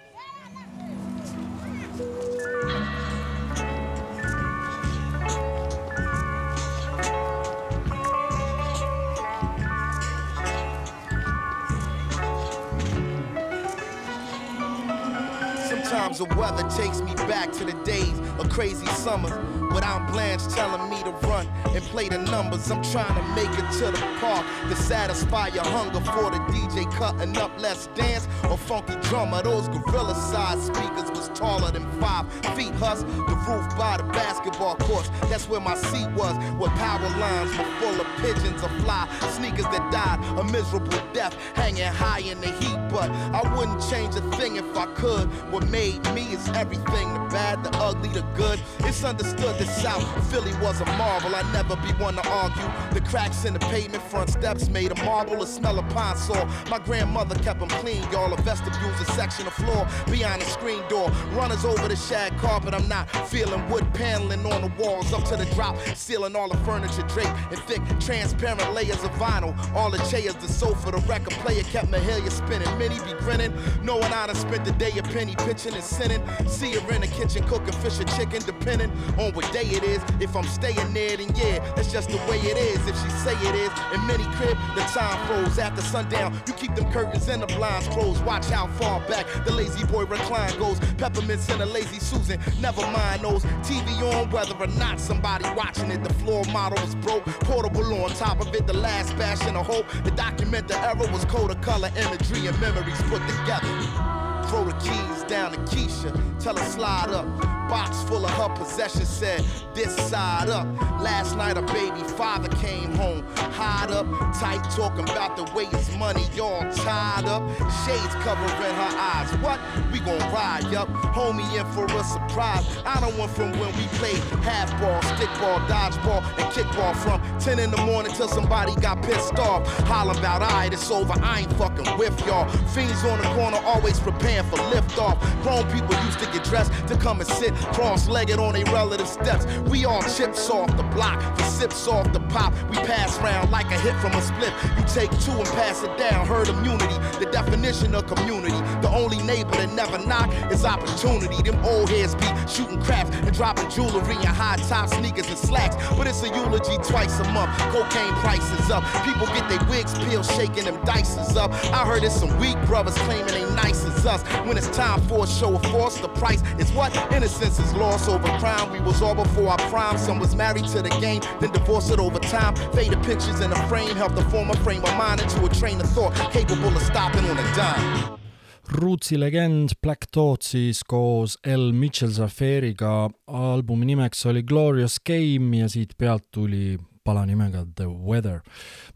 Sometimes 16.16 16.36
the 16.36 16.40
weather 16.40 16.70
takes 16.70 17.02
me 17.02 17.14
back 17.28 17.52
to 17.54 17.66
the 17.66 17.74
days 17.84 18.18
of 18.40 18.50
crazy 18.50 18.86
summers. 18.88 19.34
But 19.72 19.84
I'm 19.84 20.06
Blanche 20.12 20.48
telling 20.48 20.82
me 20.82 20.85
to 21.06 21.12
run 21.28 21.48
and 21.74 21.84
play 21.86 22.10
the 22.10 22.18
numbers. 22.18 22.70
I'm 22.72 22.84
trying 22.84 23.16
to 23.16 23.24
make 23.36 23.50
it 23.58 23.72
to 23.80 23.92
the 23.92 24.18
park 24.20 24.46
to 24.70 24.76
satisfy 24.76 25.48
your 25.50 25.64
hunger 25.64 26.02
for 26.02 26.32
the 26.32 26.40
DJ 26.52 26.92
cutting 26.94 27.38
up. 27.38 27.52
Let's 27.60 27.88
dance 27.88 28.28
or 28.50 28.58
funky 28.58 28.96
drummer. 29.08 29.42
Those 29.44 29.68
gorilla 29.70 30.16
sized 30.16 30.64
speakers 30.76 31.10
was 31.12 31.30
taller 31.30 31.72
than 31.72 31.86
five 32.02 32.32
feet. 32.56 32.74
Hus, 32.76 33.04
the 33.04 33.36
roof 33.48 33.78
by 33.78 33.98
the 33.98 34.04
basketball 34.04 34.76
courts. 34.78 35.10
That's 35.30 35.48
where 35.48 35.62
my 35.62 35.76
seat 35.76 36.10
was, 36.12 36.36
where 36.58 36.72
power 36.72 37.10
lines 37.20 37.58
were 37.58 37.72
full 37.80 38.02
of 38.02 38.08
pigeons 38.18 38.64
or 38.64 38.70
fly 38.82 39.08
sneakers 39.36 39.66
that 39.66 39.92
died 39.92 40.20
a 40.40 40.44
miserable 40.44 41.00
death, 41.14 41.36
hanging 41.56 41.84
high 41.86 42.20
in 42.20 42.40
the 42.42 42.48
heat. 42.48 42.78
But 42.90 43.12
I 43.12 43.42
wouldn't 43.56 43.82
change 43.90 44.16
a 44.16 44.22
thing 44.38 44.56
if 44.56 44.78
I 44.78 44.86
could. 44.94 45.28
What 45.52 45.68
made 45.70 46.04
me 46.14 46.24
is 46.34 46.48
everything 46.50 47.25
bad, 47.36 47.62
the 47.66 47.78
ugly, 47.80 48.08
the 48.08 48.22
good. 48.34 48.58
It's 48.88 49.04
understood 49.04 49.58
that 49.60 49.68
South 49.68 50.06
Philly 50.32 50.54
was 50.64 50.80
a 50.80 50.86
marvel. 50.98 51.36
I 51.36 51.42
never 51.52 51.76
be 51.76 51.92
one 52.02 52.16
to 52.16 52.26
argue. 52.30 52.70
The 52.94 53.02
cracks 53.02 53.44
in 53.44 53.54
the 53.54 53.60
pavement, 53.60 54.02
front 54.04 54.30
steps 54.30 54.70
made 54.70 54.92
of 54.92 55.04
marble, 55.04 55.40
the 55.40 55.46
smell 55.46 55.78
of 55.78 55.88
pine 55.90 56.16
saw. 56.16 56.46
My 56.70 56.80
grandmother 56.80 57.36
kept 57.44 57.60
them 57.60 57.68
clean, 57.82 58.02
y'all. 58.10 58.34
A 58.34 58.42
vestibule's 58.42 59.02
a 59.02 59.06
section 59.20 59.48
of 59.48 59.54
floor 59.54 59.86
behind 60.06 60.44
the 60.44 60.46
screen 60.46 60.82
door. 60.88 61.10
Runners 61.34 61.66
over 61.66 61.90
the 61.90 61.98
shag 61.98 62.38
carpet. 62.38 62.74
I'm 62.74 62.88
not 62.88 63.10
feeling 63.28 63.70
wood 63.70 63.86
paneling 63.94 64.46
on 64.46 64.62
the 64.62 64.72
walls 64.82 65.12
up 65.12 65.26
to 65.26 65.36
the 65.36 65.46
drop, 65.56 65.76
sealing 65.94 66.38
all 66.38 66.48
the 66.48 66.58
furniture 66.60 67.06
draped 67.14 67.36
in 67.52 67.60
thick, 67.68 67.82
transparent 68.00 68.72
layers 68.74 69.04
of 69.04 69.12
vinyl. 69.24 69.54
All 69.76 69.92
the 69.92 70.02
chairs, 70.10 70.36
the 70.36 70.48
sofa, 70.48 70.92
the 70.92 71.00
record 71.00 71.34
player 71.44 71.64
kept 71.64 71.92
Mahalia 71.92 72.32
spinning. 72.32 72.72
Many 72.80 72.98
be 73.00 73.12
grinning, 73.20 73.54
knowing 73.84 74.12
I 74.22 74.28
done 74.28 74.36
spent 74.38 74.64
the 74.64 74.72
day 74.72 74.94
a 74.98 75.04
penny 75.04 75.36
pitching 75.36 75.74
and 75.74 75.84
sinning. 75.84 76.24
See 76.48 76.72
her 76.76 76.94
in 76.94 77.02
the 77.02 77.08
kitchen 77.08 77.25
cooking 77.48 77.74
fish 77.74 78.00
or 78.00 78.06
chicken, 78.18 78.42
depending 78.46 78.92
on 79.18 79.34
what 79.34 79.52
day 79.52 79.66
it 79.66 79.84
is. 79.84 80.02
If 80.20 80.36
I'm 80.36 80.46
staying 80.46 80.94
there, 80.94 81.18
then 81.18 81.34
yeah, 81.36 81.60
that's 81.76 81.92
just 81.92 82.10
the 82.10 82.18
way 82.30 82.40
it 82.40 82.58
is. 82.58 82.88
If 82.88 82.96
she 83.02 83.10
say 83.10 83.34
it 83.34 83.56
is, 83.56 83.72
in 83.94 84.06
many 84.08 84.24
crib, 84.36 84.58
the 84.76 84.82
time 84.94 85.18
froze 85.28 85.58
after 85.58 85.82
sundown. 85.82 86.40
You 86.48 86.54
keep 86.54 86.76
them 86.76 86.92
curtains 86.92 87.28
and 87.28 87.42
the 87.42 87.48
blinds 87.48 87.88
closed. 87.88 88.24
Watch 88.26 88.46
how 88.48 88.68
far 88.68 89.00
back 89.08 89.26
the 89.46 89.52
lazy 89.52 89.86
boy 89.86 90.06
recline 90.06 90.58
goes. 90.60 90.80
Peppermints 90.98 91.50
and 91.50 91.62
a 91.62 91.66
lazy 91.66 92.00
Susan, 92.00 92.40
never 92.62 92.82
mind 92.82 93.22
those. 93.22 93.44
TV 93.64 93.88
on, 94.14 94.30
whether 94.30 94.56
or 94.56 94.68
not 94.68 95.00
somebody 95.00 95.46
watching 95.56 95.92
it. 95.92 96.04
The 96.04 96.14
floor 96.16 96.44
model 96.52 96.82
was 96.84 96.96
broke, 96.96 97.26
portable 97.42 98.04
on 98.04 98.10
top 98.12 98.42
of 98.42 98.54
it. 98.54 98.68
The 98.68 98.74
last 98.74 99.18
bastion 99.18 99.56
of 99.56 99.66
hope. 99.66 99.86
The 100.04 100.12
document 100.12 100.68
the 100.68 100.78
error 100.80 101.12
was 101.12 101.26
code 101.26 101.52
of 101.52 101.62
color, 101.62 101.92
imagery, 101.98 102.48
and 102.48 102.60
memories 102.60 103.02
put 103.04 103.22
together. 103.28 104.15
Throw 104.50 104.64
the 104.64 104.74
keys 104.74 105.24
down 105.24 105.52
to 105.52 105.58
Keisha, 105.60 106.12
tell 106.40 106.56
her 106.56 106.66
slide 106.66 107.10
up. 107.10 107.26
Box 107.70 108.04
full 108.04 108.24
of 108.24 108.32
her 108.32 108.50
possessions 108.56 109.10
said, 109.10 109.44
this 109.74 109.96
side 110.10 110.50
up. 110.50 110.68
Last 111.02 111.36
night, 111.36 111.58
a 111.58 111.64
baby 111.64 112.04
father 112.16 112.48
came 112.58 112.94
home, 112.94 113.26
hide 113.36 113.90
up, 113.90 114.06
tight, 114.40 114.64
talking 114.76 115.10
about 115.10 115.36
the 115.36 115.44
way 115.56 115.66
his 115.66 115.90
money 115.98 116.24
all 116.40 116.62
tied 116.72 117.26
up. 117.26 117.42
Shades 117.84 118.16
covering 118.22 118.76
her 118.76 118.94
eyes. 118.98 119.32
What? 119.42 119.60
We 119.92 120.00
gon' 120.00 120.20
ride, 120.32 120.74
up. 120.76 120.90
Homie 121.16 121.46
in 121.58 121.66
for 121.74 121.86
a 121.86 122.04
surprise. 122.04 122.66
I 122.86 123.00
don't 123.02 123.18
want 123.18 123.32
from 123.32 123.52
when 123.60 123.76
we 123.78 123.88
played 123.98 124.22
half 124.46 124.70
ball, 124.80 125.02
stick 125.16 125.30
ball, 125.42 125.60
dodgeball, 125.68 126.22
and 126.38 126.54
kickball 126.54 126.96
from 126.98 127.20
10 127.40 127.60
in 127.60 127.72
the 127.72 127.78
morning 127.78 128.12
till 128.14 128.28
somebody 128.28 128.76
got 128.76 129.02
pissed 129.04 129.38
off. 129.40 129.68
Holler 129.88 130.18
about, 130.18 130.42
alright, 130.42 130.74
it's 130.74 130.90
over. 130.92 131.14
I 131.22 131.42
ain't 131.42 131.54
fucking 131.54 131.98
with 131.98 132.26
y'all. 132.26 132.48
Fiends 132.70 133.04
on 133.06 133.20
the 133.20 133.28
corner, 133.36 133.58
always 133.66 134.00
preparing 134.00 134.48
for 134.50 134.58
liftoff. 134.74 135.20
Grown 135.44 135.64
people 135.72 135.96
used 136.06 136.20
to 136.20 136.26
get 136.32 136.44
dressed 136.44 136.72
to 136.88 136.98
come 136.98 137.20
and 137.20 137.30
sit 137.30 137.54
cross-legged 137.74 138.40
on 138.40 138.54
their 138.54 138.66
relative 138.66 139.08
steps. 139.08 139.46
We 139.70 139.86
all 139.86 140.02
chips 140.04 140.50
off 140.50 140.76
the 140.78 140.84
block, 140.84 141.20
the 141.38 141.44
sips 141.44 141.88
off 141.88 142.12
the 142.14 142.20
pop. 142.22 142.54
We 142.70 142.78
pass 142.78 143.18
round 143.20 143.52
like 143.52 143.68
a 143.68 143.80
hit 143.80 143.96
from 143.98 144.14
a 144.14 144.22
split. 144.22 144.54
You 144.78 144.84
take 144.88 145.12
two 145.20 145.32
and 145.32 145.48
pass 145.60 145.84
it 145.84 145.98
down. 145.98 146.26
Herd 146.28 146.50
immunity, 146.50 146.98
the 147.20 147.30
definition 147.32 147.94
of 147.96 148.08
community. 148.08 148.58
The 148.82 148.90
only 148.90 149.18
neighbor 149.24 149.52
that 149.52 149.72
never 149.74 149.98
knock 150.06 150.32
is 150.52 150.66
opportunity. 150.66 151.42
Them 151.44 151.64
old 151.66 151.90
heads 151.90 152.16
be 152.16 152.28
shooting 152.48 152.82
craps 152.82 153.10
and 153.16 153.34
dropping 153.34 153.70
jewelry 153.70 154.16
and 154.16 154.26
high 154.26 154.58
top 154.68 154.90
sneakers 154.90 155.28
and 155.28 155.38
slacks. 155.38 155.76
But 155.98 156.08
it's 156.08 156.24
a 156.24 156.30
eulogy 156.30 156.78
twice 156.84 157.20
a 157.20 157.25
month. 157.34 157.52
Cocaine 157.72 158.14
prices 158.24 158.70
up. 158.72 158.84
People 159.04 159.28
get 159.28 159.48
their 159.50 159.64
wigs 159.70 159.94
peeled, 160.00 160.26
shaking 160.26 160.66
them 160.66 160.84
dices 160.86 161.36
up. 161.38 161.52
I 161.74 161.86
heard 161.86 162.04
it's 162.04 162.16
some 162.16 162.38
weak 162.40 162.58
brothers 162.66 162.96
claiming 163.06 163.28
they 163.28 163.46
nice 163.56 163.86
as 163.86 164.06
us. 164.06 164.22
When 164.46 164.58
it's 164.58 164.70
time 164.70 165.02
for 165.08 165.24
a 165.24 165.28
show 165.28 165.56
of 165.56 165.64
force, 165.72 165.98
the 166.00 166.10
price 166.10 166.42
is 166.60 166.72
what? 166.72 166.96
Innocence 167.12 167.60
is 167.60 167.74
lost 167.74 168.10
over 168.10 168.28
crime. 168.40 168.72
We 168.72 168.80
was 168.80 169.02
all 169.02 169.16
before 169.16 169.50
our 169.50 169.58
prime. 169.70 169.98
Some 169.98 170.20
was 170.20 170.36
married 170.36 170.66
to 170.66 170.82
the 170.82 170.90
game, 171.02 171.22
then 171.40 171.52
divorced 171.52 171.92
it 171.92 172.00
over 172.00 172.20
time. 172.20 172.56
Faded 172.74 173.02
pictures 173.04 173.40
in 173.40 173.52
a 173.52 173.68
frame 173.68 173.96
helped 173.96 174.18
to 174.18 174.24
form 174.30 174.50
a 174.50 174.58
frame 174.58 174.84
of 174.84 174.96
mind 174.98 175.22
into 175.22 175.46
a 175.46 175.50
train 175.50 175.80
of 175.82 175.90
thought 175.90 176.14
capable 176.32 176.76
of 176.76 176.82
stopping 176.82 177.26
on 177.30 177.38
a 177.38 177.56
dime. 177.56 178.20
Rootsi 178.68 179.18
legend 179.18 179.70
Black 179.82 180.08
Thought 180.12 180.44
siis 180.44 180.84
koos 180.84 181.38
L 181.44 181.72
Mitchell's 181.72 182.18
affairiga, 182.20 183.10
albumi 183.28 183.86
nimeks 183.86 184.26
oli 184.26 184.42
Glorious 184.44 184.98
Game 185.06 185.58
ja 185.58 185.70
siit 185.70 185.94
pealt 185.98 186.24
tuli 186.32 186.80
pala 187.06 187.26
nimega 187.26 187.64
The 187.76 187.86
Weather. 187.86 188.42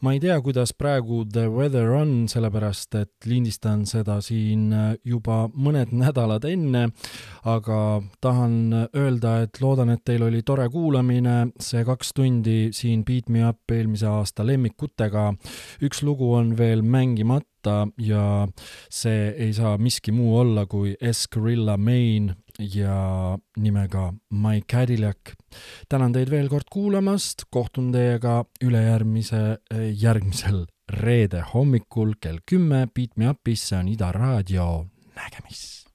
ma 0.02 0.14
ei 0.14 0.20
tea, 0.20 0.40
kuidas 0.42 0.74
praegu 0.74 1.24
The 1.30 1.48
Weather 1.52 1.92
on, 1.94 2.28
sellepärast 2.32 2.96
et 2.98 3.28
lindistan 3.30 3.86
seda 3.90 4.20
siin 4.26 4.74
juba 5.06 5.44
mõned 5.54 5.94
nädalad 5.94 6.48
enne, 6.50 6.88
aga 7.46 7.80
tahan 8.22 8.90
öelda, 8.98 9.36
et 9.46 9.62
loodan, 9.62 9.94
et 9.94 10.04
teil 10.06 10.26
oli 10.26 10.42
tore 10.46 10.66
kuulamine, 10.74 11.52
see 11.62 11.86
kaks 11.86 12.14
tundi 12.18 12.60
siin 12.76 13.06
Beat 13.06 13.30
Me 13.30 13.46
Up 13.48 13.72
eelmise 13.72 14.10
aasta 14.10 14.46
lemmikutega. 14.48 15.34
üks 15.86 16.04
lugu 16.04 16.34
on 16.34 16.56
veel 16.58 16.82
mängimata 16.82 17.88
ja 17.98 18.48
see 18.90 19.34
ei 19.38 19.54
saa 19.54 19.78
miski 19.78 20.12
muu 20.12 20.38
olla 20.40 20.66
kui 20.66 20.96
Escarilla 21.02 21.78
Main 21.78 22.34
ja 22.60 23.38
nimega 23.58 24.14
My 24.30 24.62
Cadillac. 24.62 25.34
tänan 25.90 26.14
teid 26.14 26.30
veel 26.30 26.50
kord 26.50 26.68
kuulamast, 26.72 27.48
kohtun 27.50 27.92
teiega 27.92 28.44
ülejärgmise, 28.64 29.60
järgmisel 29.96 30.66
reede 30.90 31.44
hommikul 31.54 32.16
kell 32.22 32.42
kümme 32.46 32.88
Beat 32.94 33.18
Me 33.18 33.30
Upis, 33.30 33.70
see 33.70 33.80
on 33.80 33.88
Ida 33.88 34.12
Raadio, 34.12 34.86
nägemist! 35.16 35.90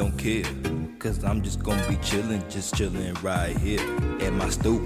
Don't 0.00 0.16
care. 0.16 0.44
Cause 0.98 1.22
I'm 1.24 1.42
just 1.42 1.62
gonna 1.62 1.86
be 1.86 1.96
chillin', 1.96 2.48
just 2.50 2.74
chillin' 2.74 3.22
right 3.22 3.54
here 3.58 3.82
at 4.22 4.32
my 4.32 4.48
stoop. 4.48 4.80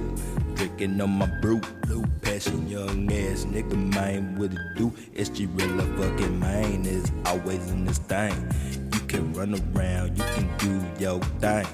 Drinking 0.57 1.01
on 1.01 1.11
my 1.11 1.27
brew, 1.41 1.61
blue 1.82 2.05
passion, 2.20 2.66
young 2.66 3.12
ass 3.12 3.45
nigga, 3.45 3.77
man, 3.95 4.35
what 4.36 4.53
it 4.53 4.59
do? 4.77 4.93
It's 5.12 5.31
SG 5.31 5.47
real 5.57 5.78
fucking 5.99 6.41
mine 6.41 6.85
is 6.85 7.12
always 7.27 7.70
in 7.70 7.85
this 7.85 7.99
thing. 7.99 8.35
You 8.93 9.01
can 9.07 9.32
run 9.35 9.55
around, 9.55 10.19
you 10.19 10.24
can 10.35 10.49
do 10.59 10.82
your 10.99 11.20
thing. 11.39 11.66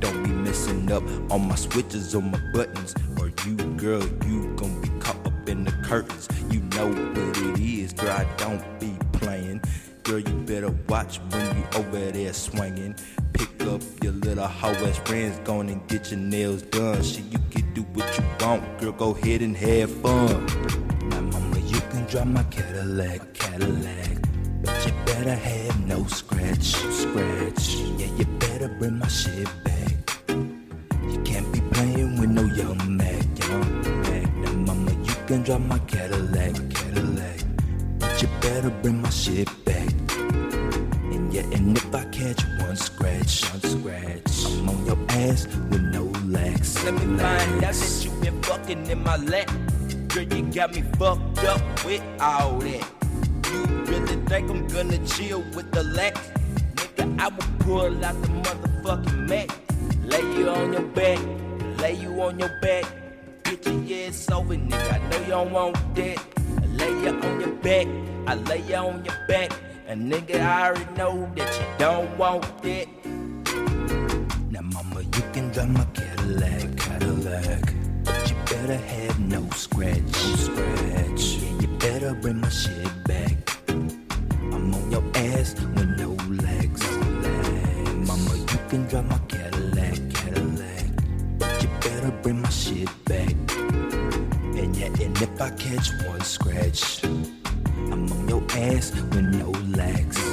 Don't 0.00 0.22
be 0.24 0.30
messing 0.30 0.92
up 0.92 1.02
on 1.30 1.48
my 1.48 1.54
switches, 1.54 2.14
on 2.14 2.30
my 2.30 2.40
buttons. 2.52 2.94
Or 3.18 3.32
you, 3.46 3.56
girl, 3.76 4.02
you 4.26 4.54
gon' 4.56 4.82
be 4.82 4.90
caught 5.00 5.26
up 5.26 5.48
in 5.48 5.64
the 5.64 5.72
curtains. 5.88 6.28
You 6.50 6.60
know 6.76 6.88
what 6.88 7.38
it 7.38 7.58
is, 7.58 7.94
girl, 7.94 8.10
I 8.10 8.24
don't 8.36 8.62
be 8.78 8.94
playing. 9.14 9.62
Girl, 10.04 10.18
you 10.18 10.34
better 10.46 10.70
watch 10.88 11.18
when 11.30 11.56
you 11.56 11.64
over 11.74 12.10
there 12.10 12.32
swinging. 12.32 12.96
Pick 13.34 13.62
up 13.68 13.80
your 14.02 14.12
little 14.12 14.48
hoe 14.48 14.72
ass 14.86 14.98
friends, 14.98 15.38
go 15.44 15.60
and 15.60 15.86
get 15.86 16.10
your 16.10 16.18
nails 16.18 16.62
done. 16.62 17.00
Shit, 17.04 17.24
you 17.26 17.38
can 17.50 17.72
do 17.72 17.82
what 17.94 18.18
you 18.18 18.24
want, 18.40 18.78
girl, 18.78 18.92
go 18.92 19.10
ahead 19.14 19.42
and 19.42 19.56
have 19.56 19.92
fun. 20.02 20.46
Now, 21.08 21.20
mama, 21.20 21.58
you 21.60 21.80
can 21.80 22.04
drive 22.06 22.26
my 22.26 22.42
Cadillac, 22.44 23.32
Cadillac. 23.34 24.18
But 24.64 24.86
you 24.86 24.92
better 25.06 25.36
have 25.36 25.86
no 25.86 26.04
scratch, 26.06 26.74
scratch. 26.74 27.76
Yeah, 27.96 28.12
you 28.16 28.24
better 28.40 28.68
bring 28.80 28.98
my 28.98 29.06
shit 29.06 29.48
back. 29.62 29.92
You 30.28 31.22
can't 31.24 31.52
be 31.52 31.60
playing 31.70 32.18
with 32.18 32.30
no 32.30 32.42
young 32.42 32.96
Mac, 32.96 33.24
young 33.38 34.02
Mac. 34.02 34.36
Now, 34.36 34.52
mama, 34.52 34.90
you 34.90 35.14
can 35.26 35.42
drive 35.44 35.64
my 35.64 35.78
Cadillac, 35.80 36.54
Cadillac. 36.70 37.11
Better 38.52 38.68
bring 38.82 39.00
my 39.00 39.08
shit 39.08 39.48
back. 39.64 39.88
And 40.18 41.32
yeah, 41.32 41.56
and 41.56 41.74
if 41.74 41.94
I 41.94 42.04
catch 42.10 42.44
one 42.60 42.76
scratch, 42.76 43.48
one 43.48 43.62
scratch, 43.62 44.44
I'm 44.44 44.68
on 44.68 44.84
your 44.84 44.98
ass 45.08 45.46
with 45.70 45.80
no 45.80 46.02
lax. 46.26 46.84
Let 46.84 46.92
me 46.92 47.16
find 47.16 47.64
out 47.64 47.72
that 47.72 48.04
you 48.04 48.10
been 48.20 48.42
fucking 48.42 48.90
in 48.90 49.02
my 49.02 49.16
lap. 49.16 49.50
Girl, 50.08 50.24
you 50.24 50.42
got 50.52 50.74
me 50.74 50.82
fucked 50.98 51.44
up 51.44 51.62
with 51.86 52.02
all 52.20 52.58
that. 52.58 52.86
You 53.50 53.62
really 53.90 54.16
think 54.26 54.50
I'm 54.50 54.66
gonna 54.68 54.98
chill 55.06 55.42
with 55.54 55.70
the 55.70 55.84
lax? 55.84 56.20
Nigga, 56.74 57.20
I 57.22 57.28
will 57.28 57.58
pull 57.60 58.04
out 58.04 58.20
the 58.20 58.28
motherfucking 58.28 59.28
Mac. 59.30 59.48
Lay 60.04 60.38
you 60.38 60.50
on 60.50 60.74
your 60.74 60.88
back, 60.92 61.18
lay 61.78 61.94
you 61.94 62.20
on 62.20 62.38
your 62.38 62.52
back. 62.60 62.84
Get 63.44 63.64
your 63.64 64.08
ass 64.08 64.30
over, 64.30 64.56
nigga. 64.56 64.92
I 64.92 64.98
know 65.08 65.20
you 65.20 65.26
don't 65.28 65.50
want 65.52 65.94
that 65.94 66.41
lay 66.82 67.02
you 67.02 67.10
on 67.10 67.40
your 67.40 67.54
back, 67.66 67.86
I 68.26 68.34
lay 68.34 68.62
you 68.62 68.74
on 68.76 69.04
your 69.04 69.18
back. 69.28 69.50
And 69.86 70.10
nigga, 70.10 70.40
I 70.40 70.68
already 70.68 70.94
know 70.96 71.30
that 71.36 71.50
you 71.58 71.66
don't 71.78 72.18
want 72.18 72.64
it. 72.64 72.88
Now, 74.50 74.62
mama, 74.62 75.02
you 75.02 75.22
can 75.32 75.50
drive 75.52 75.70
my 75.70 75.84
Cadillac, 75.96 76.76
Cadillac. 76.76 77.64
But 78.04 78.30
you 78.30 78.36
better 78.46 78.76
have 78.76 79.20
no 79.20 79.48
scratch, 79.50 79.96
no 79.98 80.36
scratch. 80.46 81.22
Yeah, 81.42 81.60
you 81.60 81.68
better 81.78 82.14
bring 82.14 82.40
my 82.40 82.48
shit 82.48 82.92
back. 83.04 83.36
I'm 83.68 84.74
on 84.74 84.90
your 84.90 85.04
ass 85.14 85.54
with 85.74 85.90
no 86.02 86.10
legs. 86.46 86.82
Mama, 88.08 88.34
you 88.36 88.58
can 88.70 88.86
drive 88.88 89.08
my 89.08 89.18
Cadillac, 89.28 89.98
Cadillac. 90.14 90.86
But 91.38 91.62
you 91.62 91.68
better 91.80 92.10
bring 92.22 92.40
my 92.40 92.50
shit 92.50 92.88
back. 93.04 93.21
I 95.40 95.50
catch 95.50 95.88
one 96.04 96.20
scratch, 96.22 97.04
I'm 97.04 98.10
on 98.10 98.28
your 98.28 98.42
ass 98.50 98.90
with 98.90 99.14
no 99.14 99.50
legs. 99.76 100.31